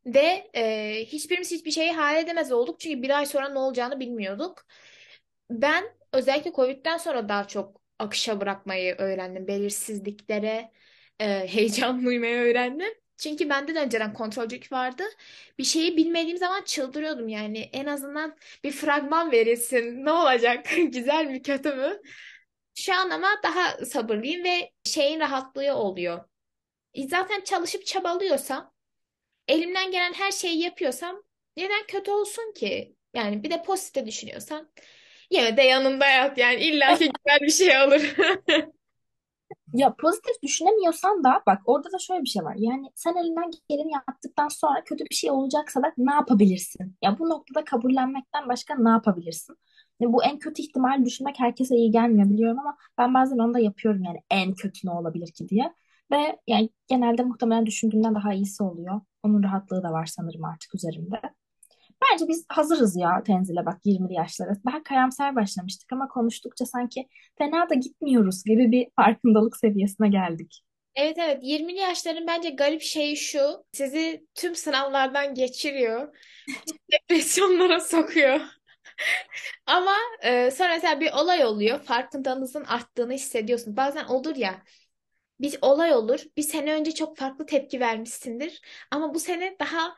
Ve 0.07 0.51
e, 0.55 1.05
hiçbirimiz 1.07 1.51
hiçbir 1.51 1.71
şeyi 1.71 1.93
hayal 1.93 2.25
edemez 2.25 2.53
olduk. 2.53 2.81
Çünkü 2.81 3.03
bir 3.03 3.19
ay 3.19 3.27
sonra 3.27 3.49
ne 3.49 3.59
olacağını 3.59 4.01
bilmiyorduk. 4.01 4.67
Ben 5.51 5.85
özellikle 6.13 6.53
Covid'den 6.53 6.97
sonra 6.99 7.29
daha 7.29 7.49
çok 7.49 7.81
akışa 7.99 8.41
bırakmayı 8.41 8.95
öğrendim. 8.99 9.47
Belirsizliklere 9.49 10.73
e, 11.21 11.49
heyecan 11.49 12.05
duymayı 12.05 12.37
öğrendim. 12.37 12.95
Çünkü 13.19 13.49
bende 13.49 13.75
de 13.75 13.81
önceden 13.81 14.13
kontrolcük 14.15 14.73
vardı. 14.73 15.03
Bir 15.59 15.65
şeyi 15.65 15.97
bilmediğim 15.97 16.39
zaman 16.39 16.63
çıldırıyordum 16.63 17.29
yani. 17.29 17.59
En 17.59 17.87
azından 17.87 18.37
bir 18.65 18.73
fragman 18.73 19.33
verilsin. 19.33 20.05
Ne 20.05 20.13
olacak? 20.13 20.67
Güzel 20.93 21.27
mi 21.27 21.43
kötü 21.43 21.75
mü? 21.75 22.01
Şu 22.75 22.95
an 22.95 23.11
ama 23.11 23.29
daha 23.45 23.85
sabırlıyım 23.87 24.45
ve 24.45 24.73
şeyin 24.85 25.21
rahatlığı 25.21 25.75
oluyor. 25.75 26.25
Zaten 27.09 27.41
çalışıp 27.45 27.87
çabalıyorsam 27.87 28.72
elimden 29.49 29.91
gelen 29.91 30.13
her 30.13 30.31
şeyi 30.33 30.61
yapıyorsam 30.63 31.23
neden 31.57 31.87
kötü 31.89 32.11
olsun 32.11 32.53
ki? 32.57 32.97
Yani 33.15 33.43
bir 33.43 33.51
de 33.51 33.63
pozitif 33.63 34.07
düşünüyorsam 34.07 34.69
yine 35.31 35.57
de 35.57 35.63
yanında 35.63 36.07
yat 36.07 36.39
yani 36.39 36.61
illaki 36.61 36.99
güzel 37.27 37.41
bir 37.41 37.51
şey 37.53 37.83
olur. 37.83 38.15
Ya 39.75 39.95
pozitif 40.01 40.43
düşünemiyorsan 40.43 41.25
da 41.25 41.43
bak 41.47 41.61
orada 41.67 41.93
da 41.93 41.99
şöyle 41.99 42.23
bir 42.23 42.29
şey 42.29 42.43
var. 42.45 42.55
Yani 42.59 42.87
sen 42.95 43.15
elinden 43.17 43.51
geleni 43.69 43.93
yaptıktan 43.93 44.49
sonra 44.49 44.85
kötü 44.85 45.05
bir 45.11 45.15
şey 45.15 45.31
olacaksa 45.31 45.83
da 45.83 45.93
ne 45.99 46.13
yapabilirsin? 46.15 46.97
Ya 47.03 47.19
bu 47.19 47.29
noktada 47.31 47.65
kabullenmekten 47.65 48.49
başka 48.49 48.75
ne 48.79 48.89
yapabilirsin? 48.89 49.57
Ya 50.01 50.13
bu 50.13 50.25
en 50.25 50.39
kötü 50.39 50.63
ihtimal 50.63 51.05
düşünmek 51.05 51.41
herkese 51.41 51.77
iyi 51.77 51.91
gelmiyor 51.91 52.31
biliyorum 52.31 52.59
ama 52.59 52.77
ben 52.99 53.15
bazen 53.15 53.39
onu 53.39 53.55
da 53.55 53.59
yapıyorum 53.59 54.03
yani 54.05 54.19
en 54.31 54.55
kötü 54.55 54.87
ne 54.87 54.91
olabilir 54.91 55.33
ki 55.33 55.49
diye. 55.49 55.75
Ve 56.13 56.39
yani 56.47 56.71
genelde 56.89 57.23
muhtemelen 57.23 57.67
düşündüğümden 57.67 58.15
daha 58.15 58.35
iyisi 58.35 58.63
oluyor. 58.63 59.01
Onun 59.23 59.43
rahatlığı 59.43 59.83
da 59.83 59.93
var 59.93 60.07
sanırım 60.07 60.45
artık 60.45 60.75
üzerimde. 60.75 61.21
Bence 62.03 62.29
biz 62.29 62.45
hazırız 62.49 62.97
ya 62.97 63.23
Tenzile 63.27 63.67
bak 63.67 63.81
20'li 63.85 64.15
yaşlara. 64.15 64.51
Daha 64.67 64.83
karamsar 64.83 65.37
başlamıştık 65.37 65.93
ama 65.93 66.09
konuştukça 66.09 66.67
sanki 66.67 67.09
fena 67.39 67.71
da 67.71 67.75
gitmiyoruz 67.75 68.45
gibi 68.45 68.73
bir 68.73 68.89
farkındalık 68.97 69.57
seviyesine 69.57 70.09
geldik. 70.09 70.63
Evet 70.95 71.19
evet 71.19 71.43
20'li 71.43 71.79
yaşların 71.79 72.27
bence 72.27 72.51
garip 72.51 72.83
şeyi 72.83 73.17
şu 73.17 73.65
sizi 73.73 74.27
tüm 74.35 74.55
sınavlardan 74.55 75.35
geçiriyor. 75.35 76.17
Depresyonlara 76.93 77.81
sokuyor. 77.81 78.41
Ama 79.67 79.95
e, 80.23 80.51
sonra 80.51 80.69
mesela 80.69 81.01
bir 81.01 81.13
olay 81.13 81.45
oluyor 81.45 81.83
farkındalığınızın 81.83 82.65
arttığını 82.65 83.13
hissediyorsunuz. 83.13 83.77
Bazen 83.77 84.05
olur 84.05 84.37
ya 84.37 84.63
bir 85.41 85.59
olay 85.63 85.95
olur. 85.95 86.21
Bir 86.37 86.43
sene 86.43 86.75
önce 86.75 86.93
çok 86.95 87.17
farklı 87.17 87.47
tepki 87.47 87.81
vermişsindir. 87.81 88.61
Ama 88.91 89.15
bu 89.15 89.21
sene 89.21 89.57
daha 89.61 89.97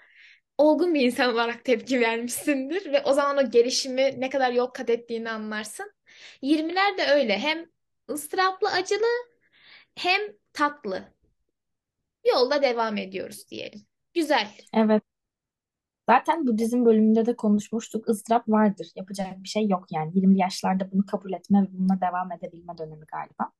olgun 0.59 0.95
bir 0.95 1.01
insan 1.01 1.35
olarak 1.35 1.65
tepki 1.65 2.01
vermişsindir. 2.01 2.93
Ve 2.93 3.03
o 3.03 3.13
zaman 3.13 3.47
o 3.47 3.51
gelişimi 3.51 4.21
ne 4.21 4.31
kadar 4.31 4.53
yol 4.53 4.67
kat 4.67 4.91
ettiğini 4.91 5.31
anlarsın. 5.31 5.93
20'ler 6.43 6.99
de 6.99 7.07
öyle. 7.07 7.39
Hem 7.39 7.67
ıstıraplı, 8.11 8.71
acılı 8.71 9.07
hem 9.95 10.21
tatlı. 10.53 11.15
Yolda 12.25 12.63
devam 12.63 12.97
ediyoruz 12.97 13.49
diyelim. 13.51 13.87
Güzel. 14.15 14.49
Evet. 14.75 15.03
Zaten 16.09 16.47
bu 16.47 16.59
dizin 16.59 16.85
bölümünde 16.87 17.27
de 17.27 17.37
konuşmuştuk. 17.37 18.09
Izdırap 18.09 18.49
vardır. 18.49 18.89
Yapacak 18.97 19.43
bir 19.43 19.49
şey 19.49 19.69
yok 19.69 19.87
yani. 19.91 20.13
20 20.15 20.39
yaşlarda 20.39 20.93
bunu 20.93 21.07
kabul 21.07 21.33
etme 21.33 21.63
ve 21.63 21.67
bununla 21.73 22.01
devam 22.01 22.33
edebilme 22.33 22.79
dönemi 22.79 23.05
galiba. 23.07 23.53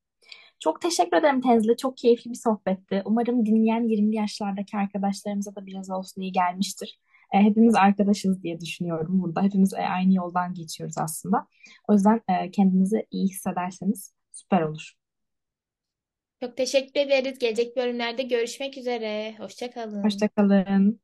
Çok 0.59 0.81
teşekkür 0.81 1.17
ederim 1.17 1.41
Tenzile. 1.41 1.77
Çok 1.77 1.97
keyifli 1.97 2.31
bir 2.31 2.35
sohbetti. 2.35 3.01
Umarım 3.05 3.45
dinleyen 3.45 3.83
20 3.83 4.15
yaşlardaki 4.15 4.77
arkadaşlarımıza 4.77 5.55
da 5.55 5.65
biraz 5.65 5.89
olsun 5.89 6.21
iyi 6.21 6.31
gelmiştir. 6.31 6.99
E, 7.33 7.37
hepimiz 7.39 7.75
arkadaşız 7.75 8.43
diye 8.43 8.59
düşünüyorum 8.61 9.21
burada. 9.21 9.43
Hepimiz 9.43 9.73
e, 9.73 9.77
aynı 9.77 10.13
yoldan 10.13 10.53
geçiyoruz 10.53 10.97
aslında. 10.97 11.47
O 11.87 11.93
yüzden 11.93 12.21
e, 12.29 12.51
kendinizi 12.51 13.07
iyi 13.11 13.27
hissederseniz 13.27 14.13
süper 14.31 14.61
olur. 14.61 14.93
Çok 16.43 16.57
teşekkür 16.57 16.99
ederiz. 16.99 17.39
Gelecek 17.39 17.77
bölümlerde 17.77 18.23
görüşmek 18.23 18.77
üzere. 18.77 19.35
Hoşçakalın. 19.37 20.03
Hoşçakalın. 20.03 20.99